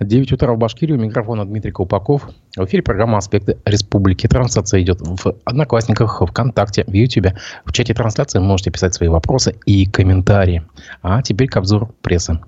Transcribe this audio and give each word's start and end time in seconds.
9 0.00 0.32
утра 0.32 0.52
в 0.52 0.58
Башкирии. 0.58 0.94
У 0.94 0.98
микрофона 0.98 1.44
Дмитрий 1.44 1.70
Колпаков. 1.70 2.28
В 2.56 2.64
эфире 2.64 2.82
программа 2.82 3.18
«Аспекты 3.18 3.58
республики». 3.64 4.26
Трансляция 4.26 4.82
идет 4.82 5.00
в 5.00 5.36
Одноклассниках, 5.44 6.20
ВКонтакте, 6.20 6.82
в 6.88 6.92
Ютубе. 6.92 7.36
В 7.64 7.72
чате 7.72 7.94
трансляции 7.94 8.40
можете 8.40 8.72
писать 8.72 8.92
свои 8.92 9.08
вопросы 9.08 9.54
и 9.66 9.86
комментарии. 9.86 10.64
А 11.00 11.22
теперь 11.22 11.46
к 11.46 11.56
обзору 11.56 11.94
прессы. 12.02 12.40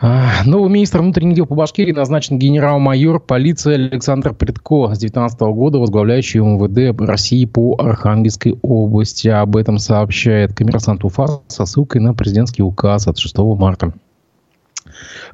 А, 0.00 0.44
новый 0.46 0.70
министр 0.70 1.00
внутренних 1.00 1.34
дел 1.34 1.46
по 1.46 1.56
Башкирии 1.56 1.92
назначен 1.92 2.38
генерал-майор 2.38 3.18
полиции 3.18 3.74
Александр 3.74 4.32
Предко 4.32 4.94
с 4.94 4.98
2019 5.00 5.40
года, 5.40 5.78
возглавляющий 5.78 6.38
МВД 6.38 7.00
России 7.00 7.46
по 7.46 7.74
Архангельской 7.80 8.56
области. 8.62 9.26
Об 9.26 9.56
этом 9.56 9.78
сообщает 9.78 10.54
коммерсант 10.54 11.04
УФА 11.04 11.40
со 11.48 11.66
ссылкой 11.66 12.00
на 12.00 12.14
президентский 12.14 12.62
указ 12.62 13.08
от 13.08 13.18
6 13.18 13.38
марта. 13.38 13.92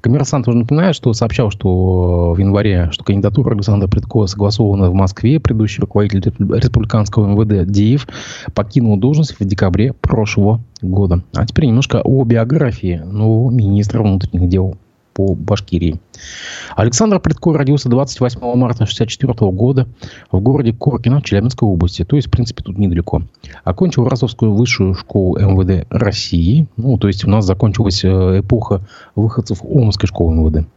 Коммерсант 0.01 0.49
уже 0.49 0.59
напоминает, 0.59 0.95
что 0.95 1.13
сообщал, 1.13 1.51
что 1.51 2.33
в 2.33 2.39
январе, 2.39 2.89
что 2.93 3.05
кандидатура 3.05 3.55
Александра 3.55 3.89
Предкова 3.89 4.27
согласована 4.27 4.91
в 4.91 4.95
Москве. 4.95 5.41
Предыдущий 5.41 5.81
руководитель 5.81 6.33
республиканского 6.39 7.27
МВД 7.27 7.71
Диев 7.71 8.07
покинул 8.55 8.97
должность 8.97 9.39
в 9.39 9.45
декабре 9.45 9.93
прошлого 9.93 10.61
года. 10.83 11.23
А 11.35 11.47
теперь 11.47 11.67
немножко 11.67 12.01
о 12.03 12.25
биографии 12.25 13.03
нового 13.05 13.51
министра 13.51 14.03
внутренних 14.03 14.49
дел 14.49 14.77
по 15.19 15.35
Башкирии. 15.35 16.01
Александр 16.77 17.19
Предко 17.19 17.53
родился 17.53 17.89
28 17.89 18.39
марта 18.39 18.85
1964 18.85 19.51
года 19.51 19.89
в 20.31 20.39
городе 20.39 20.73
Коркино 20.73 21.21
Челябинской 21.23 21.69
области. 21.69 22.05
То 22.05 22.15
есть, 22.15 22.29
в 22.29 22.31
принципе, 22.31 22.63
тут 22.63 22.79
недалеко. 22.79 23.23
Окончил 23.65 24.07
Ростовскую 24.07 24.55
высшую 24.55 24.95
школу 24.95 25.37
МВД 25.37 25.89
России. 25.91 26.69
Ну, 26.77 26.99
то 26.99 27.09
есть, 27.09 27.25
у 27.25 27.31
нас 27.31 27.45
закончилась 27.45 28.05
э, 28.05 28.09
эпоха 28.09 28.83
выходцев 29.17 29.59
Омской 29.65 30.07
школы 30.07 30.37
МВД. 30.37 30.69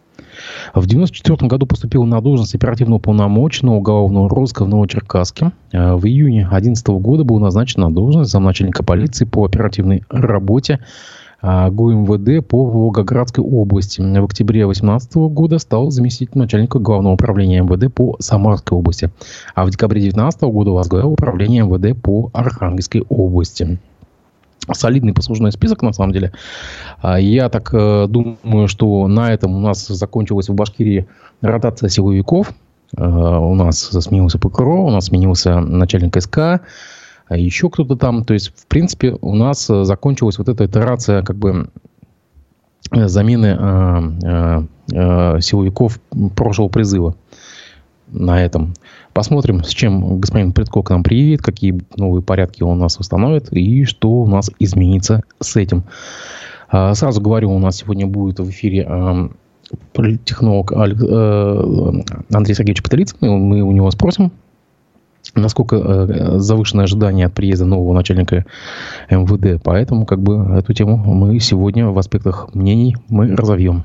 В 0.74 0.88
1994 0.88 1.48
году 1.48 1.68
поступил 1.68 2.04
на 2.06 2.20
должность 2.20 2.56
оперативного 2.56 2.98
полномочного 2.98 3.76
уголовного 3.76 4.28
розыска 4.28 4.66
в 4.66 4.70
Новочеркасске. 4.70 5.52
Э, 5.72 5.94
в 5.94 6.06
июне 6.08 6.48
2011 6.50 6.88
года 6.88 7.24
был 7.24 7.38
назначен 7.38 7.82
на 7.82 7.92
должность 7.92 8.32
замначальника 8.32 8.84
полиции 8.84 9.26
по 9.26 9.46
оперативной 9.46 10.04
работе 10.10 10.80
ГУМВД 11.42 12.48
по 12.48 12.66
Волгоградской 12.66 13.44
области. 13.44 14.02
В 14.02 14.26
октябре 14.26 14.64
2018 14.66 15.16
года 15.16 15.58
стал 15.58 15.90
заместителем 15.90 16.42
начальника 16.42 16.80
Главного 16.80 17.14
управления 17.14 17.62
МВД 17.62 17.94
по 17.94 18.16
Самарской 18.20 18.78
области. 18.78 19.10
А 19.56 19.66
в 19.66 19.70
декабре 19.72 20.02
2019 20.02 20.42
года 20.44 20.72
возглавил 20.72 21.12
управление 21.14 21.64
МВД 21.64 22.00
по 22.00 22.30
Архангельской 22.34 23.04
области 23.10 23.80
солидный 24.72 25.14
послужной 25.14 25.52
список, 25.52 25.82
на 25.82 25.94
самом 25.94 26.14
деле. 26.14 26.32
А, 27.02 27.20
я 27.20 27.50
так 27.50 27.74
э, 27.74 28.08
думаю, 28.08 28.68
что 28.68 29.08
на 29.08 29.34
этом 29.34 29.56
у 29.56 29.60
нас 29.60 29.88
закончилась 29.88 30.50
в 30.50 30.54
Башкирии 30.54 31.08
ротация 31.42 31.90
силовиков. 31.90 32.54
Э, 32.98 33.04
у 33.04 33.56
нас 33.56 33.80
сменился 33.80 34.40
прокурор, 34.40 34.80
у 34.80 34.92
нас 34.92 35.06
сменился 35.06 35.60
начальник 35.60 36.22
СК, 36.22 36.38
а 36.38 36.62
еще 37.38 37.70
кто-то 37.70 37.96
там. 37.96 38.24
То 38.24 38.34
есть, 38.34 38.52
в 38.56 38.68
принципе, 38.68 39.18
у 39.22 39.36
нас 39.36 39.70
э, 39.70 39.84
закончилась 39.84 40.38
вот 40.38 40.50
эта 40.50 40.66
итерация 40.66 41.24
как 41.24 41.38
бы 41.38 41.70
э, 42.92 43.08
замены 43.08 43.58
э, 43.60 44.64
э, 44.94 45.42
силовиков 45.42 46.00
прошлого 46.36 46.70
призыва 46.70 47.16
на 48.08 48.44
этом. 48.44 48.74
Посмотрим, 49.14 49.64
с 49.64 49.70
чем 49.70 50.20
господин 50.20 50.52
Предко 50.52 50.82
к 50.82 50.90
нам 50.90 51.04
приедет, 51.04 51.42
какие 51.42 51.80
новые 51.96 52.22
порядки 52.22 52.64
он 52.64 52.78
у 52.78 52.82
нас 52.82 53.00
установит 53.00 53.52
и 53.52 53.86
что 53.86 54.10
у 54.10 54.28
нас 54.28 54.52
изменится 54.60 55.22
с 55.40 55.56
этим. 55.56 55.84
А, 56.70 56.94
сразу 56.94 57.22
говорю, 57.22 57.52
у 57.52 57.60
нас 57.60 57.78
сегодня 57.78 58.08
будет 58.08 58.40
в 58.40 58.50
эфире 58.50 58.86
э, 58.88 59.30
политтехнолог 59.94 60.72
Андрей 60.74 62.56
Сергеевич 62.56 62.84
Паталиц. 62.84 63.16
Мы 63.22 63.62
у 63.62 63.72
него 63.72 63.92
спросим, 63.92 64.32
насколько 65.36 65.76
э, 65.76 66.40
завышенное 66.40 66.86
ожидание 66.86 67.28
от 67.28 67.34
приезда 67.34 67.66
нового 67.66 67.94
начальника 67.94 68.46
МВД. 69.10 69.62
Поэтому 69.64 70.06
как 70.06 70.22
бы 70.22 70.58
эту 70.58 70.74
тему 70.74 70.98
мы 70.98 71.40
сегодня 71.40 71.88
в 71.88 71.98
аспектах 71.98 72.54
мнений 72.54 72.98
мы 73.08 73.36
разовьем. 73.36 73.84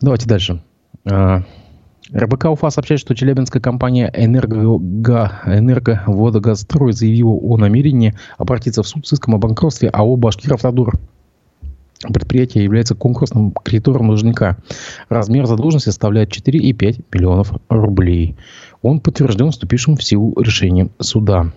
Давайте 0.00 0.28
дальше. 0.28 0.62
А, 1.08 1.42
РБК 2.12 2.46
Уфа 2.46 2.70
сообщает, 2.70 3.00
что 3.00 3.14
челябинская 3.14 3.62
компания 3.62 4.12
«Энерго... 4.14 4.60
«Энерговодогазстрой» 5.46 6.92
заявила 6.92 7.32
о 7.32 7.56
намерении 7.56 8.14
обратиться 8.36 8.82
в 8.82 8.88
суд 8.88 9.06
с 9.06 9.12
иском 9.12 9.34
о 9.36 9.38
банкротстве 9.38 9.88
АО 9.88 10.16
«Башкиравтодор». 10.16 10.98
Предприятие 12.12 12.64
является 12.64 12.96
конкурсным 12.96 13.52
кредитором 13.52 14.08
должника. 14.08 14.58
Размер 15.08 15.46
задолженности 15.46 15.90
составляет 15.90 16.36
4,5 16.36 17.04
миллионов 17.12 17.52
рублей 17.68 18.36
он 18.82 19.00
подтвержден 19.00 19.50
вступившим 19.50 19.96
в 19.96 20.02
силу 20.02 20.34
решением 20.40 20.90
суда. 20.98 21.52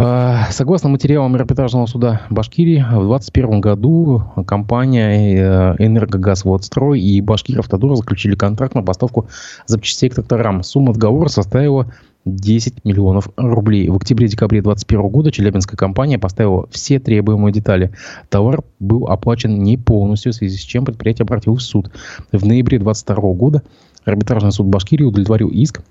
А, 0.00 0.46
согласно 0.52 0.88
материалам 0.88 1.34
арбитражного 1.34 1.86
суда 1.86 2.22
Башкирии, 2.30 2.78
в 2.78 3.08
2021 3.08 3.60
году 3.60 4.22
компания 4.46 5.34
э, 5.34 5.76
«Энергогаз-Водстрой» 5.78 7.00
и 7.00 7.20
«Башкир-Автодор» 7.20 7.96
заключили 7.96 8.36
контракт 8.36 8.76
на 8.76 8.84
поставку 8.84 9.26
запчастей 9.66 10.08
к 10.08 10.14
тракторам. 10.14 10.62
Сумма 10.62 10.92
договора 10.92 11.28
составила 11.28 11.92
10 12.24 12.84
миллионов 12.84 13.30
рублей. 13.36 13.88
В 13.88 13.96
октябре-декабре 13.96 14.62
2021 14.62 15.08
года 15.10 15.32
челябинская 15.32 15.76
компания 15.76 16.18
поставила 16.18 16.68
все 16.70 17.00
требуемые 17.00 17.52
детали. 17.52 17.90
Товар 18.28 18.62
был 18.78 19.06
оплачен 19.06 19.58
не 19.62 19.76
полностью, 19.76 20.32
в 20.32 20.36
связи 20.36 20.58
с 20.58 20.62
чем 20.62 20.84
предприятие 20.84 21.24
обратилось 21.24 21.62
в 21.62 21.66
суд. 21.66 21.90
В 22.30 22.46
ноябре 22.46 22.78
2022 22.78 23.32
года 23.32 23.62
Арбитражный 24.04 24.52
суд 24.52 24.66
Башкирии 24.66 25.04
удовлетворил 25.04 25.48
иск. 25.48 25.82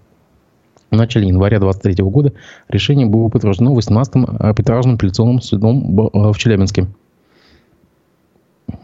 В 0.89 0.95
начале 0.95 1.27
января 1.27 1.59
2023 1.59 2.03
года 2.05 2.33
решение 2.69 3.05
было 3.05 3.27
подтверждено 3.27 3.75
18-м 3.77 4.37
арбитражным 4.39 4.95
апелляционным 4.95 5.41
судом 5.41 5.99
э, 5.99 6.31
в 6.31 6.37
Челябинске. 6.37 6.87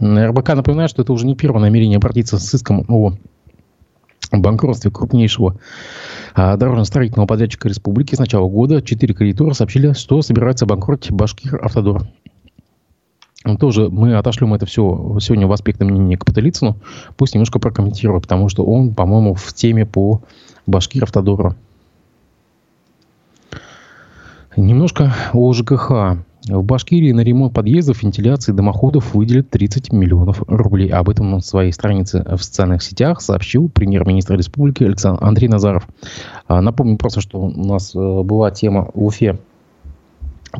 РБК 0.02 0.56
напоминает, 0.56 0.90
что 0.90 1.02
это 1.02 1.14
уже 1.14 1.26
не 1.26 1.36
первое 1.36 1.62
намерение 1.62 1.98
обратиться 1.98 2.38
с 2.40 2.54
иском 2.54 2.86
о 2.90 3.14
банкротстве 4.32 4.92
крупнейшего 4.92 5.58
а, 6.34 6.58
дорожно-строительного 6.58 7.28
подрядчика 7.28 7.70
республики 7.70 8.16
с 8.16 8.20
начала 8.20 8.48
года. 8.48 8.82
Четыре 8.82 9.14
кредитора 9.14 9.54
сообщили, 9.54 9.94
что 9.94 10.22
собираются 10.22 10.66
банкротить 10.66 11.12
Башкир 11.12 11.64
Автодор. 11.64 12.08
Тоже 13.60 13.90
мы 13.90 14.16
отошлем 14.16 14.54
это 14.54 14.66
все 14.66 15.18
сегодня 15.20 15.48
в 15.48 15.52
аспекты 15.52 15.84
мнения 15.86 16.18
к 16.18 16.26
Паталицыну. 16.26 16.78
Пусть 17.18 17.34
немножко 17.34 17.60
прокомментирует, 17.60 18.24
потому 18.24 18.48
что 18.48 18.64
он, 18.64 18.94
по-моему, 18.94 19.34
в 19.34 19.54
теме 19.54 19.86
по 19.86 20.22
Башкир 20.66 21.04
Автодору. 21.04 21.56
Немножко 24.56 25.14
о 25.34 25.52
ЖКХ. 25.52 26.18
В 26.48 26.62
Башкирии 26.62 27.14
на 27.14 27.22
ремонт 27.22 27.54
подъездов, 27.54 28.04
вентиляции 28.04 28.52
домоходов 28.52 29.14
выделят 29.14 29.50
30 29.50 29.94
миллионов 29.94 30.44
рублей. 30.48 30.90
Об 30.90 31.10
этом 31.10 31.32
на 31.32 31.40
своей 31.40 31.72
странице 31.72 32.24
в 32.38 32.44
социальных 32.44 32.84
сетях 32.84 33.22
сообщил 33.22 33.70
премьер-министр 33.70 34.36
республики 34.36 34.84
Александр 34.84 35.24
Андрей 35.24 35.48
Назаров. 35.48 35.88
А, 36.48 36.62
напомню 36.62 36.98
просто, 36.98 37.22
что 37.22 37.40
у 37.40 37.50
нас 37.50 37.96
э, 37.96 38.22
была 38.24 38.52
тема 38.52 38.90
в 38.94 39.06
Уфе 39.06 39.40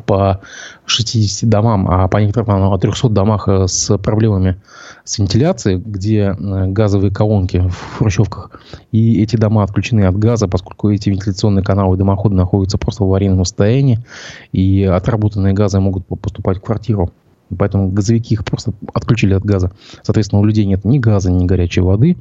по 0.06 0.40
60 0.86 1.48
домам, 1.48 1.88
а 1.88 2.08
по 2.08 2.18
некоторым 2.18 2.72
о 2.72 2.78
300 2.78 3.08
домах 3.10 3.48
э, 3.48 3.66
с 3.68 3.96
проблемами 3.98 4.60
с 5.04 5.18
вентиляцией, 5.18 5.78
где 5.78 6.36
э, 6.38 6.66
газовые 6.66 7.12
колонки 7.12 7.68
в 7.68 7.98
хрущевках, 7.98 8.50
и 8.92 9.22
эти 9.22 9.36
дома 9.36 9.62
отключены 9.62 10.02
от 10.02 10.18
газа, 10.18 10.48
поскольку 10.48 10.90
эти 10.90 11.10
вентиляционные 11.10 11.62
каналы 11.62 11.96
дымохода 11.96 12.34
находятся 12.34 12.78
просто 12.78 13.04
в 13.04 13.06
аварийном 13.06 13.44
состоянии, 13.44 14.00
и 14.52 14.84
отработанные 14.84 15.54
газы 15.54 15.80
могут 15.80 16.06
поступать 16.06 16.58
в 16.58 16.62
квартиру. 16.62 17.10
Поэтому 17.56 17.90
газовики 17.90 18.34
их 18.34 18.44
просто 18.44 18.72
отключили 18.94 19.34
от 19.34 19.44
газа. 19.44 19.70
Соответственно, 20.02 20.40
у 20.40 20.44
людей 20.44 20.64
нет 20.64 20.84
ни 20.84 20.98
газа, 20.98 21.30
ни 21.30 21.44
горячей 21.44 21.82
воды. 21.82 22.16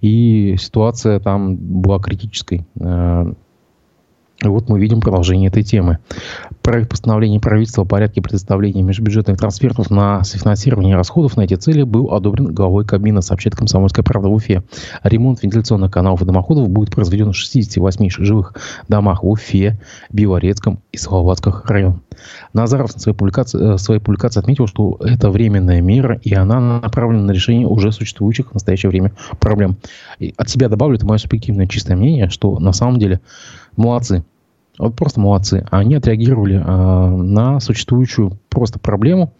И 0.00 0.56
ситуация 0.58 1.20
там 1.20 1.56
была 1.56 1.98
критической. 2.00 2.66
Э, 4.42 4.48
вот 4.48 4.68
мы 4.68 4.80
видим 4.80 5.00
продолжение 5.00 5.48
этой 5.48 5.62
темы. 5.62 5.98
Проект 6.62 6.90
постановления 6.90 7.40
правительства 7.40 7.82
о 7.82 7.86
порядке 7.86 8.22
предоставления 8.22 8.82
межбюджетных 8.82 9.38
трансфертов 9.38 9.90
на 9.90 10.22
софинансирование 10.24 10.96
расходов 10.96 11.36
на 11.36 11.42
эти 11.42 11.54
цели 11.54 11.82
был 11.82 12.12
одобрен 12.12 12.52
главой 12.52 12.84
Кабмина, 12.84 13.20
сообщает 13.20 13.56
«Комсомольская 13.56 14.04
правда» 14.04 14.28
в 14.28 14.32
Уфе. 14.32 14.62
Ремонт 15.02 15.42
вентиляционных 15.42 15.90
каналов 15.90 16.22
и 16.22 16.24
дымоходов 16.24 16.68
будет 16.68 16.90
произведен 16.90 17.32
в 17.32 17.36
68 17.36 18.10
жилых 18.10 18.54
домах 18.88 19.22
в 19.22 19.28
Уфе, 19.28 19.78
Белорецком 20.10 20.80
и 20.92 20.96
Салаватском 20.96 21.54
районах. 21.64 22.00
Назаров 22.52 22.94
в 22.94 23.00
своей 23.00 23.16
публикации, 23.16 23.74
э, 23.74 23.78
своей 23.78 24.00
публикации 24.00 24.40
отметил, 24.40 24.66
что 24.66 24.98
это 25.00 25.30
временная 25.30 25.80
мера, 25.80 26.18
и 26.22 26.34
она 26.34 26.80
направлена 26.80 27.24
на 27.24 27.32
решение 27.32 27.66
уже 27.66 27.92
существующих 27.92 28.50
в 28.50 28.54
настоящее 28.54 28.90
время 28.90 29.12
проблем. 29.40 29.76
И 30.18 30.34
от 30.36 30.48
себя 30.48 30.68
добавлю, 30.68 30.96
это 30.96 31.06
мое 31.06 31.18
субъективное 31.18 31.66
чистое 31.66 31.96
мнение, 31.96 32.28
что 32.30 32.58
на 32.58 32.72
самом 32.72 32.98
деле 32.98 33.20
молодцы. 33.76 34.24
Вот 34.78 34.94
просто 34.94 35.20
молодцы. 35.20 35.66
Они 35.70 35.94
отреагировали 35.96 36.56
э, 36.56 37.22
на 37.22 37.60
существующую 37.60 38.38
просто 38.48 38.78
проблему. 38.78 39.32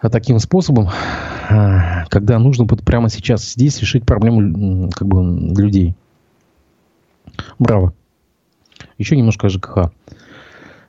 таким 0.00 0.38
способом, 0.38 0.90
а, 1.48 2.04
когда 2.06 2.38
нужно 2.38 2.64
вот 2.64 2.82
прямо 2.82 3.08
сейчас 3.08 3.52
здесь 3.52 3.80
решить 3.80 4.04
проблему 4.04 4.90
как 4.90 5.08
бы, 5.08 5.22
людей. 5.60 5.94
Браво. 7.58 7.92
Еще 8.98 9.16
немножко 9.16 9.46
о 9.46 9.50
ЖКХ. 9.50 9.90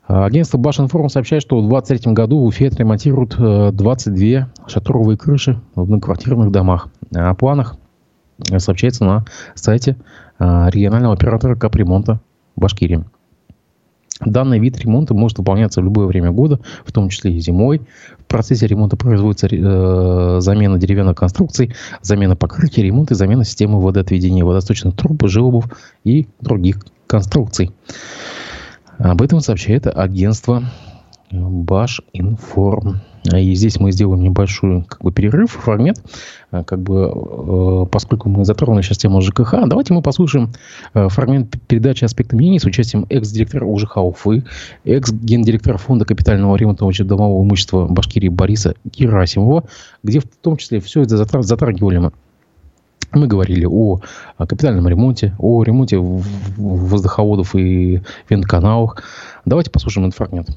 Агентство 0.08 0.58
Башинформ 0.58 1.10
сообщает, 1.10 1.42
что 1.42 1.58
в 1.58 1.68
2023 1.68 2.14
году 2.14 2.40
в 2.40 2.46
Уфе 2.46 2.68
отремонтируют 2.68 3.36
22 3.76 4.24
э, 4.24 4.46
шатровые 4.68 5.18
крыши 5.18 5.60
в 5.74 5.88
многоквартирных 5.88 6.52
домах. 6.52 6.90
О 7.14 7.34
планах 7.34 7.76
сообщается 8.58 9.04
на 9.04 9.26
сайте 9.56 9.98
э, 10.38 10.70
регионального 10.70 11.16
оператора 11.16 11.56
капремонта 11.56 12.20
Башкирии. 12.56 13.04
Данный 14.22 14.60
вид 14.60 14.78
ремонта 14.80 15.14
может 15.14 15.40
выполняться 15.40 15.82
в 15.82 15.84
любое 15.84 16.06
время 16.06 16.32
года, 16.32 16.60
в 16.86 16.92
том 16.94 17.10
числе 17.10 17.34
и 17.34 17.40
зимой. 17.40 17.82
В 18.18 18.26
процессе 18.26 18.66
ремонта 18.66 18.96
производится 18.96 19.48
э, 19.48 20.40
замена 20.40 20.78
деревянных 20.78 21.18
конструкций, 21.18 21.74
замена 22.02 22.36
покрытия, 22.36 22.84
ремонт 22.84 23.12
и 23.12 23.16
замена 23.16 23.44
системы 23.44 23.82
водоотведения 23.82 24.46
водосточных 24.46 24.96
труб, 24.96 25.22
желобов 25.26 25.66
и 26.04 26.28
других 26.40 26.78
конструкций. 27.08 27.72
Об 28.98 29.22
этом 29.22 29.40
сообщает 29.42 29.88
агентство 29.88 30.64
Башинформ. 31.32 33.02
И 33.34 33.56
здесь 33.56 33.80
мы 33.80 33.92
сделаем 33.92 34.22
небольшой 34.22 34.84
как 34.84 35.02
бы, 35.02 35.12
перерыв, 35.12 35.52
фрагмент, 35.52 36.00
э, 36.52 36.64
как 36.64 36.80
бы, 36.80 37.12
э, 37.12 37.86
поскольку 37.92 38.30
мы 38.30 38.46
затронули 38.46 38.84
сейчас 38.84 39.00
тему 39.00 39.20
ЖКХ, 39.20 39.66
давайте 39.66 39.96
мы 39.96 40.04
послушаем 40.04 40.52
э, 40.94 41.10
фрагмент 41.10 41.56
передачи 41.68 42.04
«Аспекты 42.04 42.36
мнений» 42.36 42.60
с 42.60 42.66
участием 42.66 43.08
экс-директора 43.10 43.66
УЖХ 43.66 43.98
Уфы, 43.98 44.44
экс-гендиректора 44.84 45.78
Фонда 45.78 46.06
капитального 46.06 46.56
ремонта 46.56 46.86
домового 47.04 47.44
имущества 47.44 47.88
Башкирии 47.88 48.30
Бориса 48.30 48.76
Герасимова, 48.86 49.64
где 50.04 50.20
в 50.20 50.26
том 50.26 50.58
числе 50.58 50.80
все 50.80 51.02
это 51.02 51.18
затрагивали 51.18 51.98
мы 51.98 52.12
мы 53.16 53.28
говорили 53.28 53.66
о, 53.66 54.00
капитальном 54.38 54.88
ремонте, 54.88 55.36
о 55.40 55.64
ремонте 55.64 55.98
воздуховодов 55.98 57.56
и 57.56 58.02
вентканалах. 58.30 59.04
Давайте 59.46 59.72
послушаем 59.72 60.12
фрагмент. 60.12 60.50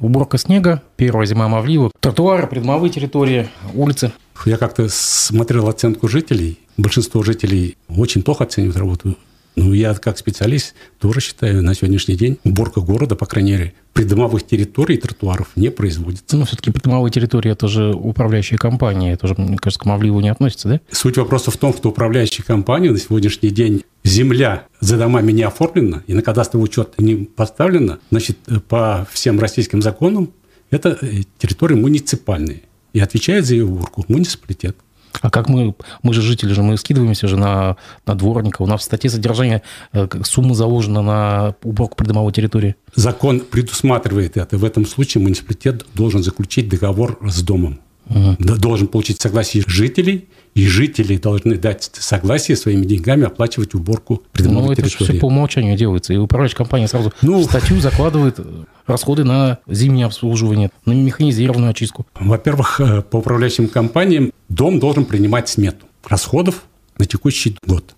Уборка 0.00 0.38
снега, 0.38 0.82
первая 0.96 1.26
зима 1.26 1.48
Мавлива, 1.48 1.90
тротуары, 2.00 2.46
придомовые 2.46 2.90
территории, 2.90 3.48
улицы. 3.74 4.12
Я 4.46 4.56
как-то 4.56 4.88
смотрел 4.88 5.68
оценку 5.68 6.06
жителей. 6.06 6.60
Большинство 6.76 7.24
жителей 7.24 7.76
очень 7.88 8.22
плохо 8.22 8.44
оценивают 8.44 8.76
работу 8.76 9.16
ну, 9.58 9.72
я 9.72 9.94
как 9.94 10.18
специалист 10.18 10.74
тоже 11.00 11.20
считаю, 11.20 11.62
на 11.62 11.74
сегодняшний 11.74 12.14
день 12.14 12.38
уборка 12.44 12.80
города, 12.80 13.16
по 13.16 13.26
крайней 13.26 13.52
мере, 13.52 13.74
придомовых 13.92 14.46
территорий 14.46 14.94
и 14.94 14.98
тротуаров 14.98 15.48
не 15.56 15.70
производится. 15.70 16.36
Но 16.36 16.44
все-таки 16.44 16.70
придомовые 16.70 17.10
территории– 17.10 17.50
это 17.52 17.66
же 17.66 17.92
управляющая 17.92 18.56
компания, 18.56 19.12
это 19.12 19.26
же, 19.26 19.34
мне 19.36 19.56
кажется, 19.56 19.80
к 19.80 19.86
Мавливу 19.86 20.20
не 20.20 20.28
относится, 20.28 20.68
да? 20.68 20.80
Суть 20.90 21.18
вопроса 21.18 21.50
в 21.50 21.56
том, 21.56 21.74
что 21.74 21.88
управляющая 21.88 22.44
компания 22.44 22.90
на 22.90 22.98
сегодняшний 22.98 23.50
день 23.50 23.82
земля 24.04 24.66
за 24.80 24.96
домами 24.96 25.32
не 25.32 25.42
оформлена 25.42 26.04
и 26.06 26.14
на 26.14 26.22
кадастровый 26.22 26.64
учет 26.64 26.94
не 26.98 27.16
поставлена, 27.16 27.98
значит, 28.10 28.38
по 28.68 29.08
всем 29.10 29.40
российским 29.40 29.82
законам 29.82 30.30
это 30.70 30.96
э, 31.00 31.22
территории 31.38 31.74
муниципальные. 31.74 32.62
И 32.92 33.00
отвечает 33.00 33.44
за 33.44 33.54
ее 33.54 33.64
уборку 33.64 34.04
муниципалитет. 34.08 34.76
А 35.20 35.30
как 35.30 35.48
мы, 35.48 35.74
мы 36.02 36.14
же 36.14 36.22
жители 36.22 36.52
же, 36.52 36.62
мы 36.62 36.76
скидываемся 36.76 37.28
же 37.28 37.36
на, 37.36 37.76
на 38.06 38.14
дворника. 38.14 38.62
У 38.62 38.66
нас 38.66 38.80
в 38.80 38.84
статье 38.84 39.10
содержания 39.10 39.62
э, 39.92 40.08
сумма 40.22 40.54
заложена 40.54 41.02
на 41.02 41.54
уборку 41.62 41.96
придомовой 41.96 42.32
территории. 42.32 42.76
Закон 42.94 43.40
предусматривает 43.40 44.36
это. 44.36 44.58
В 44.58 44.64
этом 44.64 44.86
случае 44.86 45.22
муниципалитет 45.22 45.86
должен 45.94 46.22
заключить 46.22 46.68
договор 46.68 47.18
с 47.26 47.42
домом. 47.42 47.80
Угу. 48.08 48.36
Должен 48.56 48.88
получить 48.88 49.20
согласие 49.20 49.62
жителей 49.66 50.28
и 50.54 50.66
жители 50.66 51.18
должны 51.18 51.56
дать 51.56 51.90
согласие 51.92 52.56
своими 52.56 52.86
деньгами 52.86 53.24
оплачивать 53.24 53.74
уборку 53.74 54.22
придомовой 54.32 54.70
ну, 54.70 54.74
территории. 54.74 54.94
это 54.94 55.12
все 55.12 55.20
по 55.20 55.26
умолчанию 55.26 55.76
делается. 55.76 56.14
И 56.14 56.16
управляющая 56.16 56.56
компания 56.56 56.88
сразу 56.88 57.12
ну, 57.20 57.40
в 57.40 57.44
статью 57.44 57.80
закладывает 57.80 58.40
расходы 58.86 59.24
на 59.24 59.58
зимнее 59.66 60.06
обслуживание, 60.06 60.70
на 60.86 60.92
механизированную 60.92 61.70
очистку. 61.70 62.06
Во-первых, 62.18 62.80
э, 62.80 63.02
по 63.02 63.18
управляющим 63.18 63.68
компаниям 63.68 64.32
дом 64.48 64.78
должен 64.78 65.04
принимать 65.04 65.48
смету 65.48 65.86
расходов 66.04 66.64
на 66.98 67.06
текущий 67.06 67.56
год. 67.66 67.94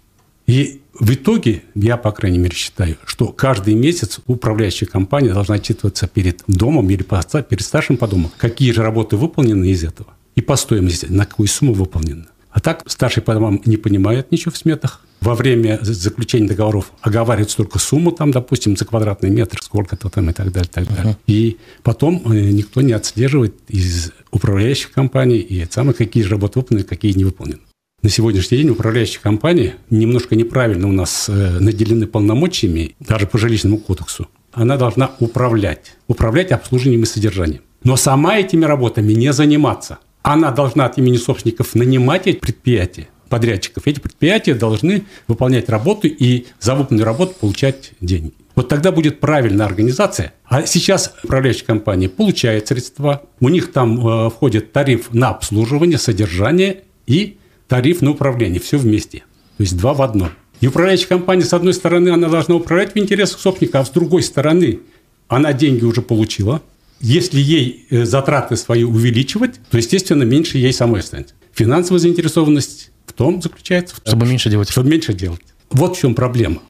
И 0.46 0.80
в 0.98 1.14
итоге, 1.14 1.62
я, 1.74 1.96
по 1.96 2.12
крайней 2.12 2.38
мере, 2.38 2.54
считаю, 2.54 2.96
что 3.04 3.28
каждый 3.28 3.74
месяц 3.74 4.20
управляющая 4.26 4.86
компания 4.86 5.32
должна 5.32 5.54
отчитываться 5.56 6.08
перед 6.08 6.42
домом 6.46 6.90
или 6.90 7.02
перед 7.02 7.62
старшим 7.62 7.96
по 7.96 8.06
дому, 8.06 8.30
какие 8.36 8.72
же 8.72 8.82
работы 8.82 9.16
выполнены 9.16 9.66
из 9.66 9.84
этого 9.84 10.14
и 10.34 10.40
по 10.40 10.56
стоимости, 10.56 11.06
на 11.06 11.24
какую 11.24 11.48
сумму 11.48 11.72
выполнены. 11.72 12.26
А 12.50 12.60
так 12.60 12.82
старший 12.86 13.22
по 13.22 13.32
домам 13.32 13.62
не 13.64 13.76
понимает 13.76 14.32
ничего 14.32 14.50
в 14.50 14.56
сметах. 14.56 15.04
Во 15.20 15.34
время 15.34 15.78
заключения 15.82 16.48
договоров 16.48 16.92
оговаривается 17.02 17.58
только 17.58 17.78
сумму, 17.78 18.10
там, 18.10 18.30
допустим, 18.30 18.76
за 18.76 18.84
квадратный 18.84 19.30
метр, 19.30 19.58
сколько-то 19.62 20.08
там 20.08 20.30
и 20.30 20.32
так 20.32 20.50
далее. 20.50 20.70
так 20.72 20.88
далее. 20.88 21.12
Uh-huh. 21.12 21.16
И 21.26 21.58
потом 21.82 22.22
э, 22.32 22.50
никто 22.50 22.80
не 22.80 22.92
отслеживает 22.92 23.54
из 23.68 24.12
управляющих 24.30 24.92
компаний 24.92 25.38
и 25.38 25.66
самые 25.70 25.94
какие 25.94 26.22
же 26.22 26.30
работы 26.30 26.60
выполнены, 26.60 26.86
какие 26.86 27.12
не 27.12 27.24
выполнены. 27.24 27.60
На 28.02 28.08
сегодняшний 28.08 28.58
день 28.58 28.70
управляющие 28.70 29.20
компании 29.20 29.74
немножко 29.90 30.34
неправильно 30.36 30.88
у 30.88 30.92
нас 30.92 31.28
э, 31.28 31.58
наделены 31.60 32.06
полномочиями, 32.06 32.96
даже 32.98 33.26
по 33.26 33.36
жилищному 33.36 33.76
кодексу. 33.76 34.28
Она 34.52 34.78
должна 34.78 35.12
управлять, 35.20 35.96
управлять 36.08 36.50
обслуживанием 36.50 37.02
и 37.02 37.06
содержанием. 37.06 37.60
Но 37.84 37.96
сама 37.96 38.38
этими 38.38 38.64
работами 38.64 39.12
не 39.12 39.32
заниматься– 39.32 39.98
она 40.22 40.50
должна 40.50 40.84
от 40.84 40.98
имени 40.98 41.16
собственников 41.16 41.74
нанимать 41.74 42.26
эти 42.26 42.38
предприятия, 42.38 43.08
подрядчиков. 43.30 43.86
Эти 43.86 44.00
предприятия 44.00 44.54
должны 44.54 45.04
выполнять 45.26 45.70
работу 45.70 46.06
и 46.06 46.46
за 46.58 46.74
выполненную 46.74 47.06
работу 47.06 47.34
получать 47.40 47.92
деньги. 48.02 48.34
Вот 48.54 48.68
тогда 48.68 48.92
будет 48.92 49.20
правильная 49.20 49.64
организация. 49.64 50.34
А 50.44 50.66
сейчас 50.66 51.14
управляющая 51.24 51.64
компания 51.64 52.10
получает 52.10 52.68
средства, 52.68 53.22
у 53.38 53.48
них 53.48 53.72
там 53.72 54.06
э, 54.06 54.30
входит 54.30 54.72
тариф 54.72 55.14
на 55.14 55.30
обслуживание, 55.30 55.96
содержание 55.96 56.82
и 57.06 57.38
тариф 57.68 58.02
на 58.02 58.10
управление. 58.10 58.60
Все 58.60 58.76
вместе. 58.76 59.20
То 59.56 59.62
есть 59.62 59.78
два 59.78 59.94
в 59.94 60.02
одном. 60.02 60.30
И 60.60 60.66
управляющая 60.66 61.06
компания, 61.06 61.44
с 61.44 61.54
одной 61.54 61.72
стороны, 61.72 62.10
она 62.10 62.28
должна 62.28 62.56
управлять 62.56 62.94
в 62.94 62.98
интересах 62.98 63.40
собственника, 63.40 63.80
а 63.80 63.84
с 63.84 63.90
другой 63.90 64.22
стороны, 64.22 64.80
она 65.28 65.54
деньги 65.54 65.84
уже 65.84 66.02
получила, 66.02 66.60
если 67.00 67.40
ей 67.40 67.86
э, 67.88 68.04
затраты 68.04 68.56
свои 68.56 68.84
увеличивать, 68.84 69.54
то, 69.70 69.78
естественно, 69.78 70.24
меньше 70.24 70.58
ей 70.58 70.72
самой 70.72 71.02
станет. 71.02 71.34
Финансовая 71.54 72.00
заинтересованность 72.00 72.90
в 73.10 73.12
том 73.12 73.42
заключается... 73.42 73.96
В 73.96 74.06
чтобы 74.06 74.26
меньше 74.26 74.48
делать. 74.48 74.70
Чтобы 74.70 74.88
меньше 74.88 75.12
делать. 75.12 75.40
Вот 75.70 75.96
в 75.96 76.00
чем 76.00 76.14
проблема. 76.14 76.62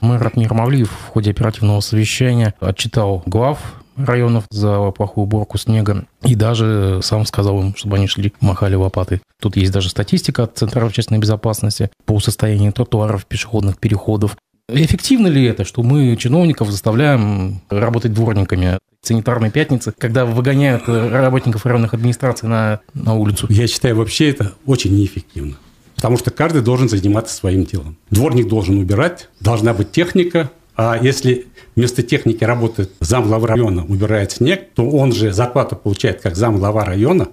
Мэр 0.00 0.20
Ратмир 0.20 0.54
Мавлиев 0.54 0.90
в 0.90 1.08
ходе 1.08 1.30
оперативного 1.30 1.80
совещания 1.80 2.54
отчитал 2.60 3.22
глав 3.26 3.58
районов 3.96 4.44
за 4.50 4.90
плохую 4.90 5.24
уборку 5.24 5.58
снега. 5.58 6.06
И 6.24 6.34
даже 6.34 7.00
сам 7.02 7.26
сказал 7.26 7.60
им, 7.60 7.76
чтобы 7.76 7.96
они 7.96 8.06
шли, 8.06 8.32
махали 8.40 8.74
лопаты. 8.74 9.20
Тут 9.40 9.56
есть 9.56 9.72
даже 9.72 9.90
статистика 9.90 10.44
от 10.44 10.56
Центра 10.56 10.84
общественной 10.84 11.20
безопасности 11.20 11.90
по 12.04 12.18
состоянию 12.20 12.72
тротуаров, 12.72 13.26
пешеходных 13.26 13.78
переходов. 13.78 14.36
Эффективно 14.68 15.26
ли 15.26 15.44
это, 15.44 15.64
что 15.64 15.82
мы 15.82 16.16
чиновников 16.16 16.70
заставляем 16.70 17.60
работать 17.68 18.14
дворниками? 18.14 18.78
санитарной 19.02 19.50
пятницы, 19.50 19.92
когда 19.96 20.24
выгоняют 20.24 20.84
работников 20.86 21.66
районных 21.66 21.92
администраций 21.92 22.48
на, 22.48 22.80
на 22.94 23.14
улицу? 23.14 23.46
Я 23.50 23.66
считаю, 23.66 23.96
вообще 23.96 24.30
это 24.30 24.52
очень 24.64 24.96
неэффективно. 24.96 25.56
Потому 26.02 26.18
что 26.18 26.32
каждый 26.32 26.62
должен 26.62 26.88
заниматься 26.88 27.32
своим 27.32 27.64
делом. 27.64 27.96
Дворник 28.10 28.48
должен 28.48 28.76
убирать, 28.76 29.28
должна 29.38 29.72
быть 29.72 29.92
техника, 29.92 30.50
а 30.74 30.98
если 31.00 31.46
вместо 31.76 32.02
техники 32.02 32.42
работает 32.42 32.90
зам 32.98 33.28
главы 33.28 33.46
района, 33.46 33.84
убирает 33.84 34.32
снег, 34.32 34.70
то 34.74 34.84
он 34.90 35.12
же 35.12 35.32
зарплату 35.32 35.76
получает 35.76 36.20
как 36.20 36.34
зам 36.34 36.56
глава 36.56 36.84
района, 36.84 37.28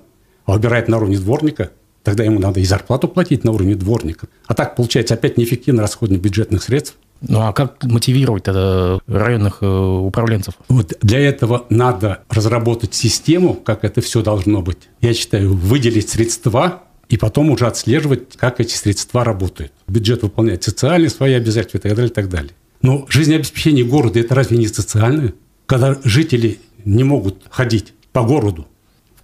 а 0.45 0.53
убирает 0.53 0.87
на 0.87 0.97
уровне 0.97 1.17
дворника, 1.17 1.71
тогда 2.03 2.23
ему 2.23 2.39
надо 2.39 2.59
и 2.59 2.63
зарплату 2.63 3.07
платить 3.07 3.43
на 3.43 3.53
уровне 3.53 3.73
дворника. 3.73 4.27
А 4.45 4.53
так 4.53 4.75
получается 4.75 5.15
опять 5.15 5.37
неэффективно 5.37 5.81
расходование 5.81 6.21
бюджетных 6.21 6.61
средств. 6.61 6.95
Ну 7.27 7.39
а 7.41 7.53
как 7.53 7.83
мотивировать 7.85 8.43
тогда 8.43 8.99
районных 9.07 9.57
э, 9.61 9.65
управленцев? 9.65 10.53
Вот 10.67 10.93
для 11.01 11.19
этого 11.21 11.65
надо 11.71 12.19
разработать 12.29 12.93
систему, 12.93 13.55
как 13.55 13.83
это 13.83 14.01
все 14.01 14.21
должно 14.21 14.61
быть. 14.61 14.89
Я 15.01 15.15
считаю, 15.15 15.55
выделить 15.55 16.09
средства 16.09 16.83
и 17.09 17.17
потом 17.17 17.49
уже 17.49 17.65
отслеживать, 17.65 18.37
как 18.37 18.59
эти 18.59 18.75
средства 18.75 19.23
работают. 19.25 19.73
Бюджет 19.87 20.21
выполняет 20.21 20.63
социальные 20.63 21.09
свои 21.09 21.33
обязательства 21.33 21.79
и 21.79 21.81
так 21.81 21.95
далее, 21.95 22.11
и 22.11 22.13
так 22.13 22.29
далее. 22.29 22.51
Но 22.81 23.05
жизнеобеспечение 23.09 23.83
города– 23.83 24.19
это 24.21 24.35
разве 24.35 24.57
не 24.57 24.67
социальное? 24.67 25.33
Когда 25.65 25.97
жители 26.03 26.59
не 26.85 27.03
могут 27.03 27.43
ходить 27.49 27.93
по 28.13 28.23
городу, 28.23 28.67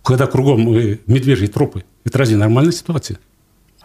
когда 0.04 0.28
кругом 0.28 0.76
э, 0.76 1.00
медвежьи 1.08 1.48
тропы, 1.48 1.86
это 2.04 2.18
разве 2.18 2.36
нормальная 2.36 2.74
ситуация? 2.74 3.20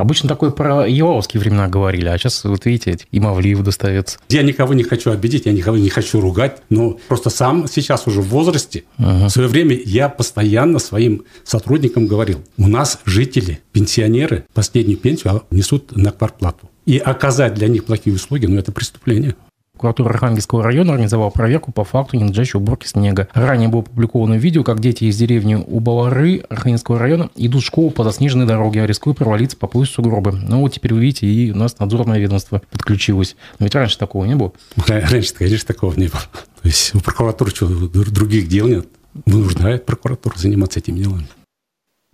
Обычно 0.01 0.29
такое 0.29 0.51
про 0.51 0.87
еловские 0.89 1.41
времена 1.41 1.69
говорили, 1.69 2.09
а 2.09 2.17
сейчас, 2.17 2.45
вот 2.45 2.65
видите, 2.65 2.99
и 3.11 3.21
Мавлиев 3.21 3.63
достается. 3.63 4.19
Я 4.31 4.43
никого 4.43 4.73
не 4.73 4.83
хочу 4.83 5.11
обидеть, 5.11 5.47
я 5.47 5.53
никого 5.53 5.77
не 5.77 5.91
хочу 5.91 6.21
ругать, 6.21 6.63
но 6.71 6.99
просто 7.09 7.29
сам 7.29 7.67
сейчас 7.69 8.07
уже 8.07 8.23
в 8.23 8.29
возрасте. 8.29 8.85
Ага. 8.97 9.27
В 9.27 9.31
свое 9.31 9.49
время 9.49 9.79
я 9.85 10.09
постоянно 10.09 10.79
своим 10.79 11.25
сотрудникам 11.45 12.07
говорил, 12.07 12.41
у 12.57 12.67
нас 12.67 13.01
жители, 13.05 13.61
пенсионеры 13.73 14.47
последнюю 14.55 14.99
пенсию 14.99 15.43
несут 15.51 15.95
на 15.97 16.13
квартплату. 16.13 16.71
И 16.87 16.99
оказать 16.99 17.55
для 17.55 17.69
них 17.69 17.85
плохие 17.85 18.17
услуги, 18.17 18.47
ну, 18.47 18.59
это 18.59 18.73
преступление. 18.73 19.37
Прокуратура 19.81 20.11
Архангельского 20.11 20.63
района 20.63 20.93
организовала 20.93 21.31
проверку 21.31 21.73
по 21.73 21.85
факту 21.85 22.19
ненадлежащей 22.19 22.59
уборки 22.59 22.87
снега. 22.87 23.29
Ранее 23.33 23.71
было 23.71 23.81
опубликовано 23.81 24.35
видео, 24.35 24.63
как 24.63 24.79
дети 24.79 25.05
из 25.05 25.17
деревни 25.17 25.55
Убалары 25.55 26.45
Архангельского 26.51 26.99
района 26.99 27.31
идут 27.35 27.63
в 27.63 27.67
школу 27.67 27.91
по 27.91 28.05
заснеженной 28.05 28.45
дороге, 28.45 28.83
а 28.83 28.87
рискуя 28.87 29.15
провалиться 29.15 29.57
по 29.57 29.67
поясу 29.69 29.95
сугробы. 29.95 30.33
Ну 30.33 30.61
вот 30.61 30.75
теперь 30.75 30.93
вы 30.93 31.01
видите, 31.01 31.27
и 31.27 31.51
у 31.51 31.57
нас 31.57 31.79
надзорное 31.79 32.19
ведомство 32.19 32.61
подключилось. 32.71 33.37
Но 33.59 33.65
ведь 33.65 33.75
раньше 33.75 33.97
такого 33.97 34.27
не 34.27 34.35
было. 34.35 34.53
Раньше, 34.87 35.33
конечно, 35.33 35.69
такого 35.69 35.95
не 35.95 36.09
было. 36.09 36.21
То 36.61 36.69
есть 36.69 36.95
у 36.95 37.01
прокуратуры 37.01 37.51
что, 37.51 37.67
других 37.67 38.49
дел 38.49 38.69
нет? 38.69 38.87
Вынуждает 39.25 39.87
прокуратуру 39.87 40.37
заниматься 40.37 40.81
этими 40.81 40.99
делами. 40.99 41.27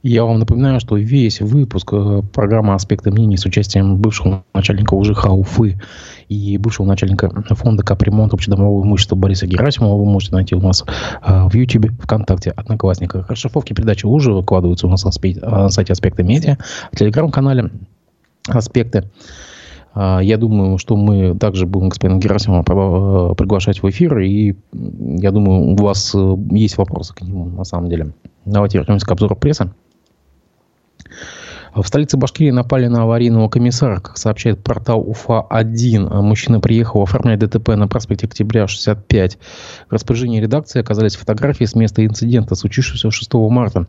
Я 0.08 0.24
вам 0.24 0.38
напоминаю, 0.38 0.78
что 0.78 0.96
весь 0.96 1.40
выпуск 1.40 1.92
э, 1.92 2.22
программы 2.32 2.74
«Аспекты 2.74 3.10
мнений» 3.10 3.36
с 3.36 3.44
участием 3.44 3.96
бывшего 3.96 4.44
начальника 4.54 4.94
УЖХ 4.94 5.26
Уфы 5.30 5.80
и 6.28 6.58
бывшего 6.58 6.86
начальника 6.86 7.28
фонда 7.56 7.82
капремонт 7.82 8.32
общедомового 8.32 8.84
имущества 8.84 9.16
Бориса 9.16 9.48
Герасимова 9.48 9.98
вы 9.98 10.04
можете 10.04 10.36
найти 10.36 10.54
у 10.54 10.60
нас 10.60 10.84
э, 11.26 11.48
в 11.48 11.54
YouTube, 11.56 11.90
ВКонтакте, 12.00 12.52
Одноклассниках. 12.52 13.28
Расшифровки 13.28 13.72
передачи 13.72 14.06
уже 14.06 14.32
выкладываются 14.32 14.86
у 14.86 14.90
нас 14.90 15.04
на 15.04 15.10
сайте 15.70 15.92
«Аспекты 15.92 16.22
медиа», 16.22 16.56
в 16.92 16.96
телеграм-канале 16.96 17.72
«Аспекты». 18.46 19.10
Я 19.96 20.36
думаю, 20.36 20.78
что 20.78 20.94
мы 20.94 21.36
также 21.36 21.66
будем 21.66 21.88
господина 21.88 22.18
Герасимова 22.18 23.32
э, 23.32 23.34
приглашать 23.34 23.82
в 23.82 23.90
эфир, 23.90 24.20
и 24.20 24.54
я 24.72 25.32
думаю, 25.32 25.72
у 25.72 25.74
вас 25.74 26.14
есть 26.52 26.78
вопросы 26.78 27.12
к 27.12 27.22
нему 27.22 27.46
на 27.46 27.64
самом 27.64 27.88
деле. 27.88 28.14
Давайте 28.44 28.78
вернемся 28.78 29.04
к 29.04 29.10
обзору 29.10 29.34
прессы. 29.34 29.72
В 31.76 31.86
столице 31.86 32.16
Башкирии 32.16 32.50
напали 32.50 32.86
на 32.86 33.02
аварийного 33.02 33.50
комиссара, 33.50 34.00
как 34.00 34.16
сообщает 34.16 34.64
портал 34.64 35.06
УФА-1. 35.06 36.22
Мужчина 36.22 36.58
приехал 36.58 37.02
оформлять 37.02 37.40
ДТП 37.40 37.68
на 37.76 37.86
проспекте 37.86 38.26
Октября, 38.26 38.66
65. 38.66 39.36
В 39.90 39.92
распоряжении 39.92 40.40
редакции 40.40 40.80
оказались 40.80 41.16
фотографии 41.16 41.64
с 41.66 41.74
места 41.74 42.06
инцидента, 42.06 42.54
случившегося 42.54 43.10
6 43.10 43.34
марта. 43.34 43.88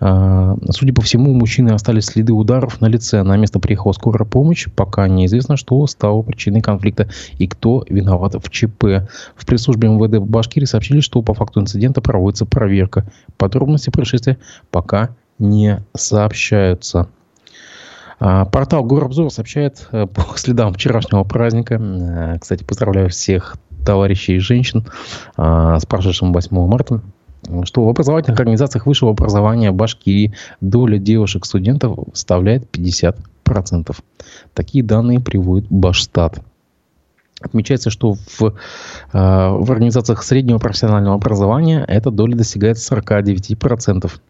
А, 0.00 0.56
судя 0.70 0.92
по 0.92 1.02
всему, 1.02 1.30
у 1.30 1.34
мужчины 1.34 1.70
остались 1.70 2.06
следы 2.06 2.32
ударов 2.32 2.80
на 2.80 2.86
лице. 2.86 3.22
На 3.22 3.36
место 3.36 3.60
приехала 3.60 3.92
скорая 3.92 4.28
помощь. 4.28 4.66
Пока 4.74 5.06
неизвестно, 5.06 5.56
что 5.56 5.86
стало 5.86 6.22
причиной 6.22 6.62
конфликта 6.62 7.10
и 7.38 7.46
кто 7.46 7.84
виноват 7.88 8.34
в 8.34 8.50
ЧП. 8.50 9.08
В 9.36 9.46
пресс-службе 9.46 9.88
МВД 9.88 10.18
Башкирии 10.18 10.66
сообщили, 10.66 10.98
что 10.98 11.22
по 11.22 11.32
факту 11.34 11.60
инцидента 11.60 12.00
проводится 12.00 12.44
проверка. 12.44 13.06
Подробности 13.36 13.90
происшествия 13.90 14.38
пока 14.72 15.10
не 15.38 15.84
сообщаются. 15.94 17.08
А, 18.20 18.44
портал 18.44 18.84
Горобзор 18.84 19.32
сообщает 19.32 19.88
э, 19.92 20.06
по 20.14 20.36
следам 20.36 20.74
вчерашнего 20.74 21.24
праздника. 21.24 21.74
Э, 21.80 22.38
кстати, 22.38 22.62
поздравляю 22.62 23.08
всех 23.08 23.56
товарищей 23.84 24.36
и 24.36 24.38
женщин 24.38 24.86
а, 25.36 25.80
с 25.80 25.86
прошедшим 25.86 26.32
8 26.32 26.66
марта 26.66 27.00
что 27.64 27.84
в 27.84 27.88
образовательных 27.88 28.38
организациях 28.38 28.86
высшего 28.86 29.12
образования 29.12 29.72
Башкирии 29.72 30.34
доля 30.60 30.98
девушек-студентов 30.98 31.98
составляет 32.12 32.64
50%. 32.70 33.96
Такие 34.52 34.84
данные 34.84 35.20
приводит 35.20 35.66
Башстат. 35.70 36.40
Отмечается, 37.40 37.88
что 37.88 38.14
в, 38.14 38.42
э, 38.42 38.52
в 39.12 39.72
организациях 39.72 40.22
среднего 40.22 40.58
профессионального 40.58 41.16
образования 41.16 41.82
эта 41.88 42.10
доля 42.10 42.36
достигает 42.36 42.76
49%. 42.76 44.20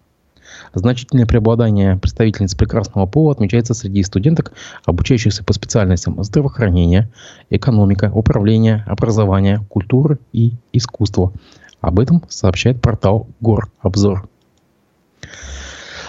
Значительное 0.72 1.26
преобладание 1.26 1.96
представительниц 1.96 2.54
прекрасного 2.54 3.06
пола 3.06 3.32
отмечается 3.32 3.74
среди 3.74 4.02
студенток, 4.04 4.52
обучающихся 4.84 5.42
по 5.42 5.52
специальностям 5.52 6.22
здравоохранения, 6.22 7.10
экономика, 7.50 8.10
управление, 8.14 8.84
образование, 8.86 9.64
культура 9.68 10.18
и 10.32 10.52
искусство. 10.72 11.32
Об 11.80 11.98
этом 11.98 12.22
сообщает 12.28 12.80
портал 12.80 13.26
Горобзор. 13.40 14.28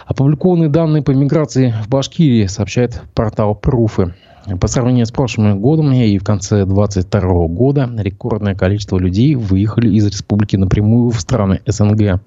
Опубликованные 0.06 0.70
данные 0.70 1.02
по 1.02 1.12
миграции 1.12 1.74
в 1.84 1.88
Башкирии 1.88 2.46
сообщает 2.46 3.02
портал 3.16 3.56
Пруфы. 3.56 4.14
По 4.60 4.68
сравнению 4.68 5.06
с 5.06 5.12
прошлым 5.12 5.60
годом 5.60 5.92
и 5.94 6.18
в 6.18 6.24
конце 6.24 6.66
2022 6.66 7.48
года 7.48 7.90
рекордное 7.98 8.56
количество 8.56 8.98
людей 8.98 9.36
выехали 9.36 9.94
из 9.96 10.08
республики 10.08 10.56
напрямую 10.56 11.12
в 11.12 11.20
страны 11.20 11.62
СНГ. 11.68 12.22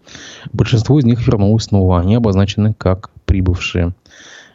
Большинство 0.53 0.99
из 0.99 1.05
них 1.05 1.27
вернулось 1.27 1.65
снова. 1.65 1.99
Они 1.99 2.15
обозначены 2.15 2.73
как 2.73 3.11
прибывшие. 3.25 3.95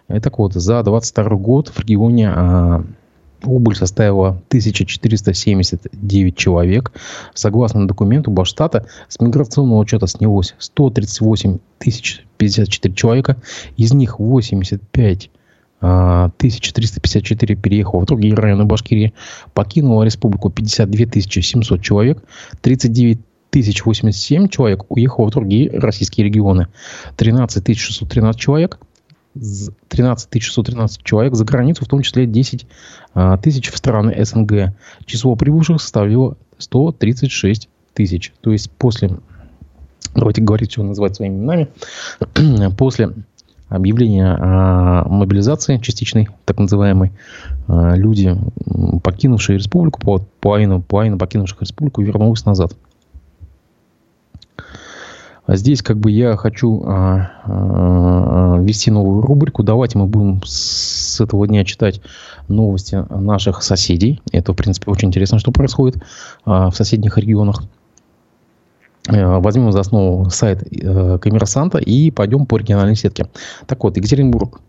И 0.09 0.19
так 0.19 0.39
вот, 0.39 0.53
за 0.53 0.83
2022 0.83 1.37
год 1.37 1.67
в 1.67 1.79
регионе 1.81 2.29
а, 2.29 2.83
убыль 3.43 3.75
составила 3.75 4.29
1479 4.47 6.37
человек. 6.37 6.93
Согласно 7.33 7.87
документу 7.87 8.31
Баштата, 8.31 8.85
с 9.09 9.19
миграционного 9.19 9.79
учета 9.79 10.07
снялось 10.07 10.55
138 10.59 11.57
054 12.37 12.95
человека. 12.95 13.35
Из 13.75 13.93
них 13.93 14.19
85 14.19 15.29
1354 15.81 17.55
переехало 17.55 18.01
в 18.01 18.05
другие 18.05 18.33
районы 18.33 18.65
Башкирии. 18.65 19.13
Покинуло 19.53 20.03
республику 20.03 20.49
52 20.49 21.21
700 21.21 21.81
человек. 21.81 22.23
39 22.61 23.19
1087 23.51 24.47
человек 24.49 24.85
уехало 24.89 25.27
в 25.27 25.31
другие 25.31 25.71
российские 25.71 26.25
регионы. 26.25 26.67
13 27.15 27.77
613 27.77 28.39
человек 28.39 28.79
13 29.89 30.41
613 30.41 31.03
человек 31.03 31.35
за 31.35 31.45
границу, 31.45 31.85
в 31.85 31.87
том 31.87 32.01
числе 32.01 32.25
10 32.25 32.65
а, 33.13 33.37
тысяч 33.37 33.71
в 33.71 33.77
страны 33.77 34.15
СНГ. 34.23 34.73
Число 35.05 35.35
прибывших 35.35 35.81
составило 35.81 36.37
136 36.57 37.69
тысяч. 37.93 38.33
То 38.41 38.51
есть 38.51 38.71
после, 38.71 39.11
давайте 40.15 40.41
говорить, 40.41 40.71
что 40.71 40.83
называть 40.83 41.15
своими 41.15 41.35
именами, 41.35 41.67
после 42.77 43.13
объявления 43.69 44.35
о 44.35 45.07
мобилизации 45.07 45.77
частичной, 45.77 46.27
так 46.45 46.59
называемой, 46.59 47.11
э, 47.67 47.93
люди, 47.95 48.35
покинувшие 49.03 49.57
республику, 49.57 50.01
половина, 50.39 50.81
половина 50.81 51.17
покинувших 51.17 51.61
республику 51.61 52.01
вернулась 52.01 52.45
назад. 52.45 52.73
А 55.49 55.55
здесь 55.55 55.81
как 55.81 55.97
бы 55.97 56.11
я 56.11 56.35
хочу 56.35 56.83
а, 56.85 57.31
а, 57.43 58.57
ввести 58.59 58.91
новую 58.91 59.21
рубрику. 59.21 59.63
Давайте 59.63 59.97
мы 59.97 60.05
будем 60.05 60.41
с 60.45 61.19
этого 61.19 61.47
дня 61.47 61.65
читать 61.65 62.01
новости 62.47 63.03
наших 63.09 63.63
соседей. 63.63 64.21
Это, 64.31 64.53
в 64.53 64.55
принципе, 64.55 64.91
очень 64.91 65.07
интересно, 65.07 65.39
что 65.39 65.51
происходит 65.51 66.03
а, 66.45 66.69
в 66.69 66.75
соседних 66.75 67.17
регионах. 67.17 67.63
Э, 69.11 69.39
возьмем 69.39 69.71
за 69.71 69.79
основу 69.79 70.29
сайт 70.29 70.63
э, 70.71 71.17
коммерсанта 71.19 71.77
и 71.79 72.11
пойдем 72.11 72.45
по 72.45 72.57
региональной 72.57 72.95
сетке. 72.95 73.27
Так 73.65 73.83
вот, 73.83 73.97
Екатеринбург. 73.97 74.61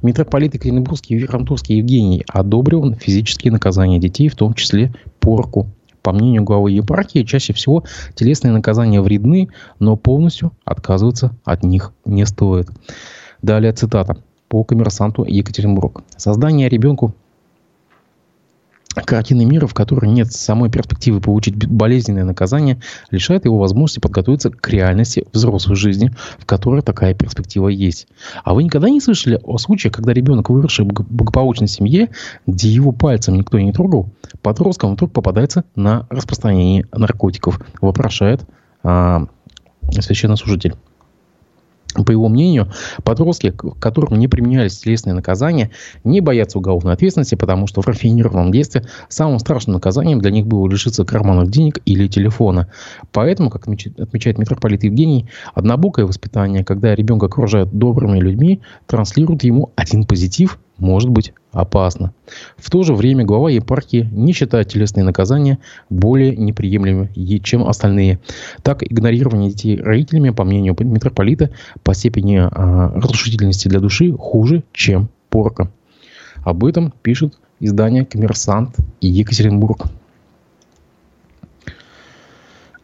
Митрополит 0.00 0.54
Екатеринбургский 0.54 1.16
Верхантурский 1.16 1.78
Евгений 1.78 2.24
одобрил 2.28 2.94
физические 2.94 3.52
наказания 3.52 3.98
детей, 3.98 4.28
в 4.28 4.36
том 4.36 4.54
числе 4.54 4.94
порку. 5.18 5.68
По 6.02 6.12
мнению 6.12 6.44
главы 6.44 6.70
епархии, 6.70 7.24
чаще 7.24 7.52
всего 7.52 7.82
телесные 8.14 8.52
наказания 8.52 9.00
вредны, 9.00 9.48
но 9.80 9.96
полностью 9.96 10.52
отказываться 10.64 11.32
от 11.44 11.64
них 11.64 11.92
не 12.04 12.24
стоит. 12.24 12.68
Далее 13.42 13.72
цитата 13.72 14.16
по 14.48 14.62
коммерсанту 14.62 15.24
Екатеринбург. 15.24 16.02
Создание 16.16 16.68
ребенку 16.68 17.14
картины 18.94 19.44
мира, 19.44 19.66
в 19.66 19.74
которой 19.74 20.10
нет 20.10 20.32
самой 20.32 20.70
перспективы 20.70 21.20
получить 21.20 21.66
болезненное 21.66 22.24
наказание, 22.24 22.80
лишает 23.10 23.44
его 23.44 23.58
возможности 23.58 24.00
подготовиться 24.00 24.50
к 24.50 24.68
реальности 24.68 25.26
взрослой 25.32 25.76
жизни, 25.76 26.10
в 26.38 26.46
которой 26.46 26.82
такая 26.82 27.14
перспектива 27.14 27.68
есть. 27.68 28.08
А 28.44 28.54
вы 28.54 28.64
никогда 28.64 28.88
не 28.90 29.00
слышали 29.00 29.40
о 29.42 29.58
случае, 29.58 29.92
когда 29.92 30.12
ребенок, 30.12 30.50
выросший 30.50 30.84
в 30.84 30.88
благополучной 30.88 31.68
семье, 31.68 32.10
где 32.46 32.68
его 32.68 32.92
пальцем 32.92 33.36
никто 33.36 33.58
не 33.58 33.72
трогал, 33.72 34.10
подростком 34.42 34.94
вдруг 34.94 35.12
попадается 35.12 35.64
на 35.74 36.06
распространение 36.10 36.86
наркотиков, 36.92 37.60
вопрошает 37.80 38.42
а, 38.82 39.26
священнослужитель. 39.90 40.74
По 42.04 42.10
его 42.10 42.28
мнению, 42.28 42.72
подростки, 43.04 43.52
которым 43.80 44.18
не 44.18 44.28
применялись 44.28 44.78
телесные 44.78 45.14
наказания, 45.14 45.70
не 46.04 46.20
боятся 46.20 46.58
уголовной 46.58 46.92
ответственности, 46.92 47.34
потому 47.34 47.66
что 47.66 47.82
в 47.82 47.86
рафинированном 47.86 48.52
детстве 48.52 48.84
самым 49.08 49.38
страшным 49.38 49.74
наказанием 49.74 50.20
для 50.20 50.30
них 50.30 50.46
было 50.46 50.68
лишиться 50.68 51.04
карманных 51.04 51.50
денег 51.50 51.80
или 51.84 52.08
телефона. 52.08 52.68
Поэтому, 53.12 53.50
как 53.50 53.66
отмечает 53.68 54.38
митрополит 54.38 54.84
Евгений, 54.84 55.28
однобокое 55.54 56.06
воспитание, 56.06 56.64
когда 56.64 56.94
ребенка 56.94 57.26
окружают 57.26 57.72
добрыми 57.72 58.18
людьми, 58.18 58.60
транслирует 58.86 59.44
ему 59.44 59.72
один 59.76 60.04
позитив 60.04 60.58
может 60.78 61.10
быть 61.10 61.32
опасно. 61.52 62.12
В 62.56 62.70
то 62.70 62.82
же 62.82 62.94
время 62.94 63.24
глава 63.24 63.50
епархии 63.50 64.08
не 64.12 64.32
считает 64.32 64.68
телесные 64.68 65.04
наказания 65.04 65.58
более 65.90 66.36
неприемлемыми, 66.36 67.38
чем 67.38 67.66
остальные. 67.66 68.20
Так, 68.62 68.82
игнорирование 68.82 69.50
детей 69.50 69.76
родителями, 69.80 70.30
по 70.30 70.44
мнению 70.44 70.76
митрополита, 70.78 71.50
по 71.82 71.94
степени 71.94 72.38
э, 72.38 72.98
разрушительности 72.98 73.68
для 73.68 73.80
души 73.80 74.12
хуже, 74.12 74.62
чем 74.72 75.08
порка. 75.30 75.70
Об 76.44 76.64
этом 76.64 76.92
пишет 77.02 77.38
издание 77.60 78.04
«Коммерсант» 78.04 78.76
и 79.00 79.08
Екатеринбург. 79.08 79.86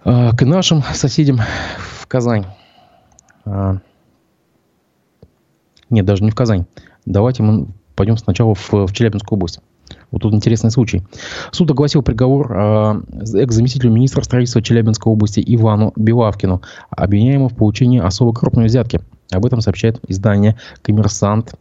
Э, 0.05 0.31
к 0.37 0.45
нашим 0.45 0.83
соседям 0.83 1.41
в 1.79 2.07
Казань. 2.07 2.47
Э, 3.45 3.79
нет, 5.91 6.05
даже 6.05 6.25
не 6.25 6.31
в 6.31 6.35
Казань. 6.35 6.67
Давайте 7.07 7.43
мы 7.43 7.69
Пойдем 7.95 8.17
сначала 8.17 8.55
в, 8.55 8.73
в 8.73 8.93
Челябинскую 8.93 9.37
область. 9.37 9.61
Вот 10.11 10.23
тут 10.23 10.35
интересный 10.35 10.71
случай. 10.71 11.03
Суд 11.51 11.71
огласил 11.71 12.03
приговор 12.03 12.53
э, 12.53 13.01
экс-заместителю 13.35 13.91
министра 13.91 14.23
строительства 14.23 14.63
Челябинской 14.63 15.13
области 15.13 15.43
Ивану 15.45 15.93
Белавкину, 15.97 16.63
обвиняемому 16.91 17.49
в 17.49 17.57
получении 17.57 18.01
особо 18.01 18.33
крупной 18.33 18.67
взятки. 18.67 19.01
Об 19.33 19.45
этом 19.45 19.61
сообщает 19.61 20.01
издание 20.09 20.57
«Коммерсант» 20.83 21.55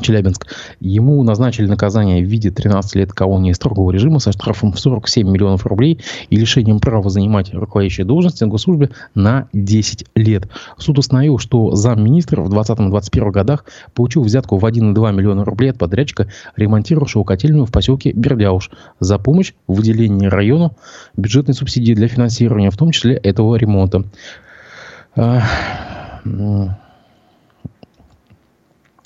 Челябинск. 0.00 0.46
Ему 0.80 1.22
назначили 1.22 1.66
наказание 1.66 2.24
в 2.24 2.28
виде 2.28 2.50
13 2.50 2.94
лет 2.96 3.12
колонии 3.12 3.52
строгого 3.52 3.90
режима 3.90 4.18
со 4.18 4.32
штрафом 4.32 4.72
в 4.72 4.80
47 4.80 5.28
миллионов 5.28 5.66
рублей 5.66 6.00
и 6.30 6.36
лишением 6.36 6.78
права 6.80 7.08
занимать 7.10 7.52
руководящие 7.52 8.06
должности 8.06 8.44
на 8.44 8.50
госслужбе 8.50 8.90
на 9.14 9.48
10 9.52 10.06
лет. 10.14 10.48
Суд 10.76 10.98
установил, 10.98 11.38
что 11.38 11.74
замминистра 11.74 12.42
в 12.42 12.52
2020-2021 12.52 13.30
годах 13.30 13.64
получил 13.94 14.22
взятку 14.22 14.58
в 14.58 14.64
1,2 14.64 15.12
миллиона 15.12 15.44
рублей 15.44 15.70
от 15.70 15.78
подрядчика, 15.78 16.28
ремонтировавшего 16.56 17.24
котельную 17.24 17.66
в 17.66 17.72
поселке 17.72 18.12
Бердяуш 18.12 18.70
за 19.00 19.18
помощь 19.18 19.52
в 19.66 19.74
выделении 19.74 20.26
району 20.26 20.76
бюджетной 21.16 21.54
субсидии 21.54 21.94
для 21.94 22.08
финансирования, 22.08 22.70
в 22.70 22.76
том 22.76 22.90
числе 22.90 23.14
этого 23.14 23.56
ремонта. 23.56 24.04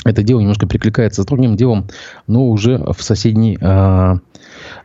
Это 0.04 0.22
дело 0.22 0.40
немножко 0.40 0.66
перекликается 0.66 1.22
с 1.22 1.26
другим 1.26 1.56
делом, 1.56 1.86
но 2.26 2.48
уже 2.48 2.78
в 2.78 3.02
соседней, 3.02 3.56
э, 3.60 4.14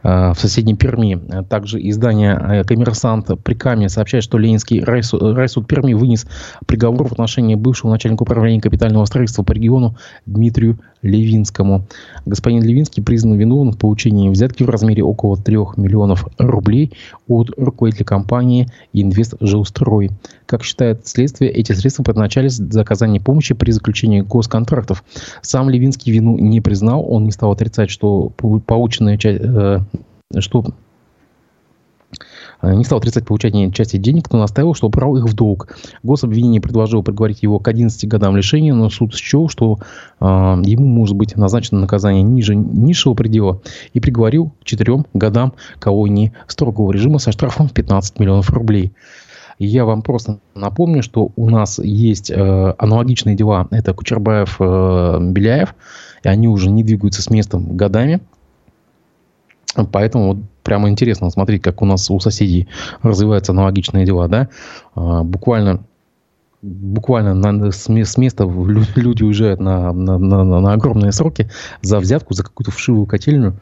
э, 0.04 0.34
в 0.34 0.40
соседней 0.40 0.76
Перми. 0.76 1.44
Также 1.50 1.80
издание 1.90 2.40
э, 2.40 2.64
«Коммерсант» 2.64 3.30
при 3.44 3.56
Каме 3.56 3.90
сообщает, 3.90 4.24
что 4.24 4.38
Ленинский 4.38 4.84
райсуд, 4.84 5.22
райсуд 5.36 5.68
Перми 5.68 5.94
вынес 5.94 6.28
приговор 6.68 7.08
в 7.08 7.14
отношении 7.14 7.56
бывшего 7.56 7.90
начальника 7.92 8.24
управления 8.24 8.62
капитального 8.62 9.06
строительства 9.06 9.44
по 9.44 9.54
региону 9.54 9.98
Дмитрию 10.26 10.80
Левинскому. 11.08 11.86
Господин 12.26 12.64
Левинский 12.64 13.02
признан 13.02 13.38
виновным 13.38 13.74
в 13.74 13.78
получении 13.78 14.30
взятки 14.30 14.64
в 14.64 14.70
размере 14.70 15.04
около 15.04 15.38
3 15.38 15.58
миллионов 15.78 16.28
рублей 16.38 16.94
от 17.28 17.52
руководителя 17.58 18.06
компании 18.06 18.68
«Инвест 18.94 19.36
Жилстрой». 19.40 20.12
Как 20.46 20.64
считает 20.64 21.08
следствие, 21.08 21.52
эти 21.52 21.72
средства 21.72 22.04
предназначались 22.04 22.60
для 22.60 22.82
оказания 22.82 23.20
помощи 23.20 23.54
при 23.54 23.72
заключении 23.72 24.22
госконтрактов. 24.22 25.04
Сам 25.42 25.70
Левинский 25.70 26.12
вину 26.12 26.38
не 26.38 26.62
признал, 26.62 27.06
он 27.10 27.26
не 27.26 27.32
стал 27.32 27.52
отрицать, 27.52 27.90
что 27.90 28.32
полученная 28.66 29.18
часть, 29.18 29.42
э, 29.42 29.80
что 30.40 30.66
не 32.64 32.84
стал 32.84 33.00
отрицать 33.00 33.26
получение 33.26 33.72
части 33.72 33.98
денег, 33.98 34.32
но 34.32 34.40
настаивал, 34.40 34.74
что 34.74 34.90
брал 34.90 35.16
их 35.18 35.26
в 35.26 35.34
долг. 35.34 35.78
Гособвинение 36.04 36.62
предложило 36.62 37.02
приговорить 37.02 37.44
его 37.44 37.60
к 37.60 37.68
11 37.68 38.08
годам 38.08 38.36
лишения, 38.36 38.74
но 38.74 38.90
суд 38.90 39.16
счел, 39.16 39.50
что 39.50 39.80
э, 40.20 40.26
ему 40.26 40.86
может 40.86 41.16
быть 41.16 41.36
назначено 41.36 41.80
наказание 41.80 42.24
ниже 42.24 42.56
низшего 42.56 43.14
предела 43.14 43.62
и 43.94 44.00
приговорил 44.00 44.52
к 44.62 44.66
4 44.66 45.06
годам 45.14 45.54
колонии 45.80 46.34
строгого 46.48 46.92
режима 46.92 47.20
со 47.20 47.32
штрафом 47.32 47.68
в 47.68 47.74
15 47.74 48.20
миллионов 48.20 48.50
рублей. 48.50 48.94
Я 49.60 49.86
вам 49.86 50.04
просто 50.04 50.40
напомню, 50.54 51.02
что 51.02 51.32
у 51.36 51.50
нас 51.50 51.80
есть 51.80 52.30
э, 52.30 52.76
аналогичные 52.78 53.36
дела. 53.36 53.68
Это 53.72 53.94
Кучербаев, 53.94 54.58
э, 54.60 55.18
Беляев. 55.32 55.74
И 56.24 56.28
они 56.28 56.48
уже 56.48 56.70
не 56.70 56.84
двигаются 56.84 57.24
с 57.24 57.30
местом 57.32 57.76
годами. 57.76 58.22
Поэтому 59.92 60.28
вот 60.28 60.38
прямо 60.68 60.90
интересно 60.90 61.30
смотреть, 61.30 61.62
как 61.62 61.82
у 61.82 61.86
нас 61.86 62.12
у 62.12 62.20
соседей 62.20 62.68
развиваются 63.02 63.54
аналогичные 63.54 64.06
дела. 64.06 64.28
Да? 64.28 64.50
А, 64.96 65.24
буквально 65.24 65.80
буквально 66.62 67.34
на, 67.34 67.72
с, 67.72 67.88
места 67.88 68.44
люди 68.96 69.24
уезжают 69.24 69.62
на, 69.62 69.94
на, 69.94 70.18
на, 70.18 70.44
на 70.44 70.74
огромные 70.74 71.14
сроки 71.14 71.50
за 71.82 72.00
взятку, 72.00 72.34
за 72.34 72.44
какую-то 72.44 72.72
вшивую 72.72 73.06
котельную 73.06 73.54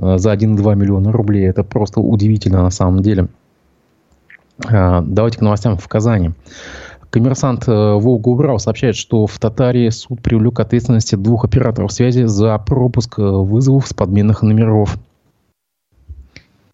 а, 0.00 0.16
за 0.16 0.32
1-2 0.32 0.76
миллиона 0.76 1.12
рублей. 1.12 1.46
Это 1.46 1.62
просто 1.62 2.00
удивительно 2.00 2.62
на 2.62 2.70
самом 2.70 3.02
деле. 3.02 3.28
А, 4.66 5.02
давайте 5.02 5.38
к 5.38 5.42
новостям 5.42 5.76
в 5.76 5.86
Казани. 5.88 6.30
Коммерсант 7.10 7.68
э, 7.68 7.72
Волга 7.72 8.28
Урал 8.28 8.58
сообщает, 8.60 8.96
что 8.96 9.26
в 9.26 9.38
Татарии 9.38 9.90
суд 9.90 10.22
привлек 10.22 10.56
к 10.56 10.60
ответственности 10.60 11.16
двух 11.16 11.44
операторов 11.44 11.92
связи 11.92 12.22
за 12.22 12.56
пропуск 12.56 13.18
э, 13.18 13.22
вызовов 13.22 13.88
с 13.88 13.92
подменных 13.92 14.42
номеров. 14.42 14.96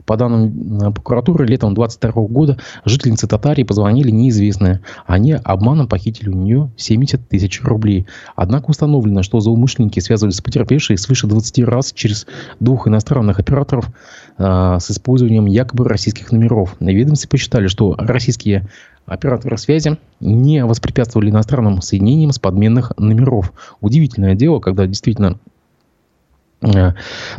По 0.07 0.17
данным 0.17 0.81
э, 0.81 0.91
прокуратуры, 0.93 1.47
летом 1.47 1.75
22 1.75 2.13
года 2.29 2.59
жительницы 2.85 3.27
Татарии 3.27 3.65
позвонили 3.65 4.11
неизвестные. 4.11 4.81
Они 5.07 5.33
обманом 5.33 5.89
похитили 5.89 6.29
у 6.31 6.35
нее 6.35 6.71
70 6.77 7.29
тысяч 7.29 7.61
рублей. 7.63 8.07
Однако 8.37 8.71
установлено, 8.71 9.23
что 9.23 9.41
злоумышленники 9.41 9.99
связывались 9.99 10.37
с 10.37 10.41
потерпевшей 10.41 10.97
свыше 10.97 11.27
20 11.27 11.65
раз 11.65 11.93
через 11.93 12.27
двух 12.61 12.87
иностранных 12.87 13.41
операторов 13.41 13.89
э, 14.39 14.79
с 14.81 14.91
использованием 14.91 15.47
якобы 15.47 15.89
российских 15.89 16.31
номеров. 16.31 16.77
На 16.81 16.91
посчитали, 17.29 17.67
что 17.67 17.97
российские 17.99 18.69
операторы 19.07 19.57
связи 19.59 19.99
не 20.21 20.65
воспрепятствовали 20.65 21.31
иностранным 21.31 21.81
соединениям 21.81 22.33
с 22.33 22.39
подменных 22.39 22.93
номеров. 22.97 23.53
Удивительное 23.81 24.35
дело, 24.35 24.61
когда 24.61 24.87
действительно 24.87 25.39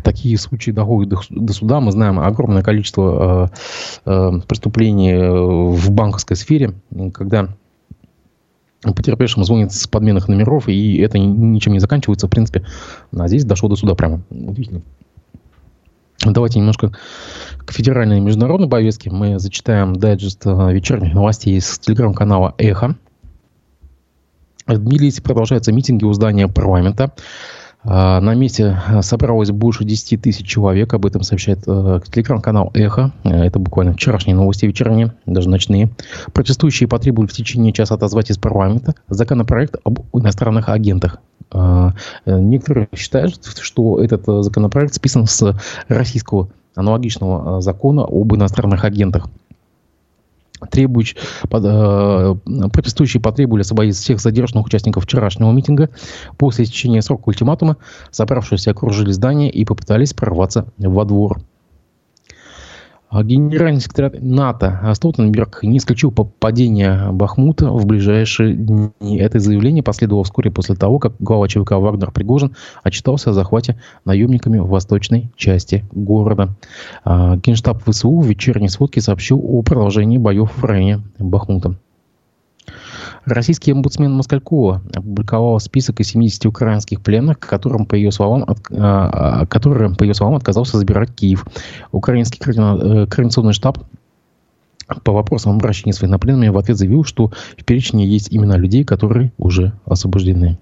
такие 0.03 0.37
случаи 0.37 0.71
доходят 0.71 1.19
до 1.29 1.53
суда. 1.53 1.79
Мы 1.79 1.91
знаем 1.91 2.19
огромное 2.19 2.61
количество 2.61 3.51
э, 4.05 4.09
э, 4.11 4.39
преступлений 4.47 5.15
в 5.75 5.89
банковской 5.91 6.35
сфере, 6.35 6.73
когда 7.13 7.49
потерпевшим 8.81 9.43
звонят 9.43 9.73
с 9.73 9.87
подменных 9.87 10.27
номеров, 10.27 10.67
и 10.67 10.97
это 10.97 11.17
ничем 11.17 11.73
не 11.73 11.79
заканчивается, 11.79 12.27
в 12.27 12.29
принципе. 12.29 12.65
А 13.15 13.27
здесь 13.27 13.43
дошло 13.43 13.69
до 13.69 13.75
суда 13.75 13.95
прямо. 13.95 14.21
Удивительно. 14.29 14.81
Давайте 16.23 16.59
немножко 16.59 16.91
к 17.59 17.71
федеральной 17.71 18.17
и 18.17 18.21
международной 18.21 18.69
повестке. 18.69 19.09
Мы 19.09 19.39
зачитаем 19.39 19.95
дайджест 19.95 20.45
вечерних 20.45 21.13
новостей 21.13 21.57
из 21.57 21.79
телеграм-канала 21.79 22.53
«Эхо». 22.57 22.95
В 24.67 24.77
Тбилиси 24.77 25.21
продолжаются 25.21 25.71
митинги 25.71 26.03
у 26.03 26.11
здания 26.11 26.49
парламента. 26.49 27.13
А, 27.89 28.19
на 28.19 28.35
месте 28.35 28.77
а, 28.87 29.01
собралось 29.01 29.51
больше 29.51 29.85
10 29.85 30.21
тысяч 30.21 30.45
человек. 30.45 30.93
Об 30.93 31.05
этом 31.05 31.23
сообщает 31.23 31.59
э, 31.67 32.01
телеграм-канал 32.11 32.69
«Эхо». 32.73 33.13
Э, 33.23 33.45
это 33.45 33.59
буквально 33.59 33.93
вчерашние 33.93 34.35
новости 34.35 34.65
вечерние, 34.65 35.13
даже 35.25 35.47
ночные. 35.47 35.89
Протестующие 36.33 36.89
потребуют 36.89 37.31
в 37.31 37.35
течение 37.35 37.71
часа 37.71 37.95
отозвать 37.95 38.29
из 38.29 38.37
парламента 38.37 38.95
законопроект 39.07 39.77
об 39.85 39.99
иностранных 40.13 40.67
агентах. 40.67 41.19
А, 41.49 41.93
э, 42.25 42.37
некоторые 42.37 42.89
считают, 42.93 43.39
что 43.61 44.03
этот 44.03 44.25
законопроект 44.43 44.93
списан 44.93 45.25
с 45.25 45.57
российского 45.87 46.49
аналогичного 46.75 47.61
закона 47.61 48.03
об 48.03 48.35
иностранных 48.35 48.83
агентах 48.83 49.29
требующий, 50.71 51.17
под, 51.49 51.63
э, 51.65 52.35
протестующие 52.71 53.21
потребовали 53.21 53.61
освободить 53.61 53.95
всех 53.95 54.19
задержанных 54.19 54.65
участников 54.65 55.03
вчерашнего 55.03 55.51
митинга. 55.51 55.89
После 56.37 56.65
истечения 56.65 57.01
срока 57.01 57.29
ультиматума 57.29 57.77
собравшиеся 58.11 58.71
окружили 58.71 59.11
здание 59.11 59.49
и 59.49 59.65
попытались 59.65 60.13
прорваться 60.13 60.67
во 60.77 61.05
двор. 61.05 61.39
А 63.09 63.23
генеральный 63.23 63.79
секретарь 63.79 64.19
НАТО 64.21 64.91
Столтенберг 64.93 65.63
не 65.63 65.77
исключил 65.77 66.11
падение 66.11 67.09
Бахмута 67.13 67.69
в 67.69 67.85
ближайшие 67.85 68.53
дни. 68.53 69.17
Это 69.17 69.39
заявление 69.39 69.81
последовало 69.81 70.25
вскоре 70.25 70.51
после 70.51 70.75
того, 70.75 70.99
как 70.99 71.13
глава 71.19 71.47
ЧВК 71.47 71.71
Вагнер 71.71 72.11
Пригожин 72.11 72.55
отчитался 72.83 73.29
о 73.29 73.33
захвате 73.33 73.79
наемниками 74.03 74.57
в 74.57 74.67
восточной 74.67 75.31
части 75.37 75.85
города. 75.93 76.49
А 77.05 77.37
Генштаб 77.37 77.81
ВСУ 77.89 78.19
в 78.19 78.27
вечерней 78.27 78.69
сводке 78.69 78.99
сообщил 78.99 79.41
о 79.41 79.61
продолжении 79.61 80.17
боев 80.17 80.51
в 80.57 80.65
районе 80.65 81.01
Бахмута. 81.17 81.77
Российский 83.27 83.73
омбудсмен 83.73 84.13
Москалькова 84.13 84.81
опубликовал 84.95 85.59
список 85.59 85.99
из 85.99 86.07
70 86.09 86.45
украинских 86.45 87.01
пленных, 87.01 87.39
которым, 87.39 87.85
по 87.85 87.95
ее 87.95 88.11
словам, 88.11 88.45
от, 88.47 88.59
а, 88.71 89.45
которым, 89.47 89.95
по 89.95 90.03
ее 90.03 90.13
словам, 90.13 90.35
отказался 90.35 90.77
забирать 90.77 91.13
Киев. 91.13 91.45
Украинский 91.91 92.39
координационный 92.39 93.51
штаб 93.51 93.79
по 95.03 95.11
вопросам 95.11 95.57
обращения 95.57 95.91
с 95.91 96.01
военнопленными 96.01 96.47
в 96.47 96.57
ответ 96.57 96.77
заявил, 96.77 97.03
что 97.03 97.31
в 97.57 97.65
перечне 97.65 98.07
есть 98.07 98.33
имена 98.33 98.55
людей, 98.55 98.85
которые 98.85 99.33
уже 99.37 99.73
освобождены. 99.85 100.57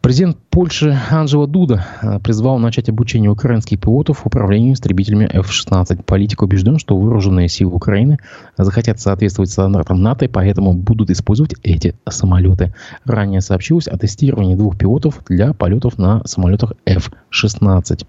Президент 0.00 0.36
Польши 0.50 0.96
Анджела 1.10 1.48
Дуда 1.48 1.84
э, 2.02 2.20
призвал 2.20 2.58
начать 2.58 2.88
обучение 2.88 3.30
украинских 3.30 3.80
пилотов 3.80 4.26
управлению 4.26 4.74
истребителями 4.74 5.28
F-16. 5.32 6.04
Политик 6.04 6.42
убежден, 6.42 6.78
что 6.78 6.96
вооруженные 6.96 7.48
силы 7.48 7.74
Украины 7.74 8.18
захотят 8.56 9.00
соответствовать 9.00 9.50
стандартам 9.50 10.00
НАТО, 10.00 10.26
и 10.26 10.28
поэтому 10.28 10.72
будут 10.72 11.10
использовать 11.10 11.54
эти 11.64 11.96
самолеты. 12.08 12.72
Ранее 13.04 13.40
сообщилось 13.40 13.88
о 13.88 13.98
тестировании 13.98 14.54
двух 14.54 14.78
пилотов 14.78 15.20
для 15.28 15.52
полетов 15.52 15.98
на 15.98 16.22
самолетах 16.24 16.74
F-16. 16.86 18.06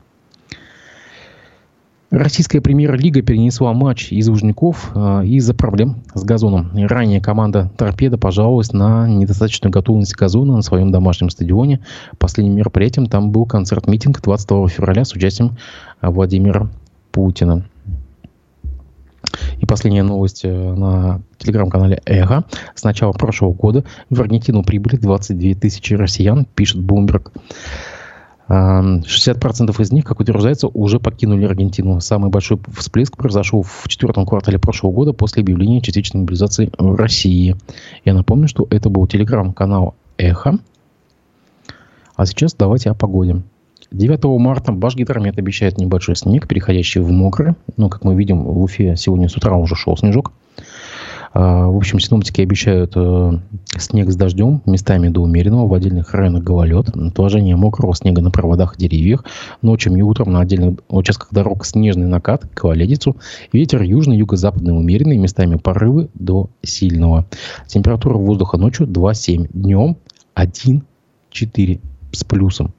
Российская 2.12 2.60
премьер-лига 2.60 3.22
перенесла 3.22 3.72
матч 3.74 4.12
из 4.12 4.28
Лужников 4.28 4.92
э, 4.96 5.26
из-за 5.26 5.54
проблем 5.54 5.98
с 6.16 6.24
газоном. 6.24 6.72
Ранее 6.74 7.22
команда 7.22 7.72
«Торпеда» 7.78 8.18
пожаловалась 8.18 8.74
на 8.74 9.08
недостаточную 9.08 9.72
готовность 9.72 10.16
газона 10.16 10.56
на 10.56 10.62
своем 10.64 10.92
домашнем 10.92 11.30
стадионе. 11.30 11.82
Последним 12.18 12.56
мероприятием 12.56 13.06
там 13.06 13.30
был 13.30 13.46
концерт-митинг 13.46 14.24
22 14.24 14.70
февраля 14.70 15.06
с 15.06 15.14
участием 15.14 15.58
Владимира 16.02 16.72
Путина. 17.12 17.66
И 19.60 19.68
последняя 19.68 20.04
новость 20.04 20.42
э, 20.46 20.52
на 20.52 21.22
телеграм-канале 21.38 22.02
«Эхо». 22.06 22.44
С 22.74 22.84
начала 22.84 23.12
прошлого 23.12 23.54
года 23.54 23.84
в 24.10 24.20
Аргентину 24.20 24.64
прибыли 24.64 24.96
22 24.96 25.54
тысячи 25.54 25.94
россиян, 25.94 26.48
пишет 26.56 26.78
Bloomberg. 26.78 27.32
60% 28.50 29.82
из 29.82 29.92
них, 29.92 30.06
как 30.06 30.20
утверждается, 30.20 30.68
уже 30.68 31.00
покинули 31.00 31.46
Аргентину. 31.46 32.00
Самый 32.02 32.32
большой 32.32 32.60
всплеск 32.78 33.16
произошел 33.16 33.62
в 33.62 33.88
четвертом 33.88 34.26
квартале 34.26 34.58
прошлого 34.58 34.92
года 34.92 35.14
после 35.14 35.42
объявления 35.42 35.82
частичной 35.82 36.22
мобилизации 36.22 36.72
в 36.78 36.96
России. 36.96 37.56
Я 38.06 38.14
напомню, 38.14 38.48
что 38.48 38.68
это 38.70 38.90
был 38.90 39.06
телеграм-канал 39.06 39.96
«Эхо». 40.18 40.58
А 42.16 42.26
сейчас 42.26 42.54
давайте 42.54 42.90
о 42.90 42.96
погоде. 42.96 43.44
9 43.92 44.24
марта 44.40 44.72
Башгидромет 44.72 45.38
обещает 45.40 45.78
небольшой 45.78 46.16
снег, 46.16 46.48
переходящий 46.48 47.00
в 47.00 47.10
мокрый. 47.12 47.56
Но, 47.78 47.90
как 47.90 48.04
мы 48.04 48.16
видим, 48.16 48.44
в 48.44 48.62
Уфе 48.62 48.96
сегодня 48.96 49.30
с 49.30 49.36
утра 49.36 49.56
уже 49.56 49.76
шел 49.76 49.98
снежок. 49.98 50.32
А, 51.32 51.68
в 51.68 51.78
общем, 51.78 52.00
синоптики 52.00 52.42
обещают 52.42 52.94
э, 52.96 53.32
снег 53.78 54.10
с 54.10 54.16
дождем, 54.16 54.62
местами 54.66 55.10
до 55.10 55.22
умеренного, 55.22 55.68
в 55.68 55.74
отдельных 55.74 56.14
районах 56.14 56.44
гололед, 56.44 56.90
отложение 56.90 57.56
мокрого 57.56 57.94
снега 57.96 58.22
на 58.22 58.32
проводах 58.32 58.76
и 58.76 58.80
деревьях, 58.80 59.26
ночью 59.62 59.96
и 59.96 60.02
утром 60.02 60.32
на 60.32 60.42
отдельных 60.42 60.80
участках 60.88 61.30
дорог 61.32 61.66
снежный 61.66 62.08
накат, 62.08 62.46
гололедицу, 62.56 63.16
ветер 63.54 63.84
южный, 63.84 64.18
юго-западный 64.18 64.76
умеренный, 64.76 65.18
местами 65.18 65.56
порывы 65.56 66.10
до 66.16 66.50
сильного. 66.64 67.26
Температура 67.68 68.18
воздуха 68.18 68.58
ночью 68.58 68.88
2,7, 68.88 69.50
днем 69.54 69.98
1,4 70.36 71.80
с 72.12 72.24
плюсом. 72.24 72.74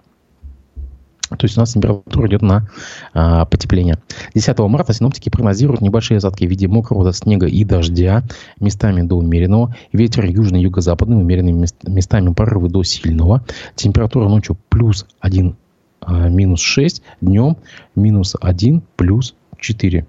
То 1.37 1.45
есть 1.45 1.57
у 1.57 1.61
нас 1.61 1.73
температура 1.73 2.29
идет 2.29 2.43
на 2.43 2.69
а, 3.15 3.45
потепление. 3.45 3.99
10 4.35 4.59
марта 4.59 4.93
синоптики 4.93 5.31
прогнозируют 5.31 5.81
небольшие 5.81 6.19
осадки 6.19 6.45
в 6.45 6.51
виде 6.51 6.69
мокрого 6.69 7.13
снега 7.13 7.47
и 7.47 7.65
дождя, 7.65 8.23
местами 8.59 9.03
до 9.03 9.17
умеренного. 9.17 9.75
Ветер 9.93 10.25
южный, 10.27 10.63
юго-западный, 10.63 11.17
умеренный, 11.17 11.53
местами 11.53 12.33
порывы 12.33 12.69
до 12.69 12.83
сильного. 12.83 13.45
Температура 13.77 14.29
ночью 14.29 14.57
плюс 14.69 15.07
1, 15.21 15.57
а, 16.01 16.29
минус 16.29 16.61
6, 16.61 17.03
днем 17.21 17.57
минус 17.95 18.35
1, 18.41 18.83
плюс 18.97 19.35
4. 19.59 20.07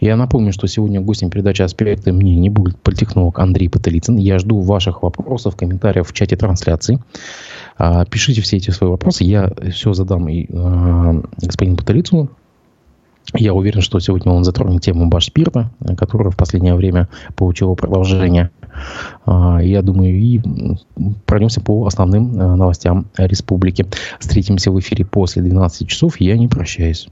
Я 0.00 0.16
напомню, 0.16 0.52
что 0.52 0.68
сегодня 0.68 1.00
гостем 1.00 1.28
передачи 1.28 1.62
«Аспекты 1.62 2.12
мнений» 2.12 2.50
будет 2.50 2.78
политехнолог 2.78 3.38
Андрей 3.38 3.68
Паталицын. 3.68 4.16
Я 4.16 4.38
жду 4.38 4.60
ваших 4.60 5.02
вопросов, 5.02 5.56
комментариев 5.56 6.08
в 6.08 6.12
чате 6.12 6.36
трансляции. 6.36 7.00
А, 7.76 8.04
пишите 8.04 8.40
все 8.40 8.58
эти 8.58 8.70
свои 8.70 8.90
вопросы. 8.90 9.24
Я 9.24 9.52
все 9.72 9.92
задам 9.94 10.28
и 10.28 10.46
э, 10.48 11.22
господину 11.42 11.76
Паталицыну. 11.76 12.30
Я 13.34 13.52
уверен, 13.54 13.82
что 13.82 13.98
сегодня 13.98 14.32
он 14.32 14.44
затронет 14.44 14.82
тему 14.82 15.08
Башспирта, 15.08 15.70
которая 15.98 16.30
в 16.30 16.36
последнее 16.36 16.74
время 16.76 17.08
получила 17.34 17.74
продолжение. 17.74 18.50
А, 19.26 19.58
я 19.60 19.82
думаю, 19.82 20.14
и 20.14 20.40
пройдемся 21.26 21.60
по 21.60 21.86
основным 21.86 22.32
новостям 22.32 23.06
республики. 23.16 23.84
Встретимся 24.20 24.70
в 24.70 24.78
эфире 24.78 25.04
после 25.04 25.42
12 25.42 25.88
часов. 25.88 26.20
Я 26.20 26.38
не 26.38 26.46
прощаюсь. 26.46 27.08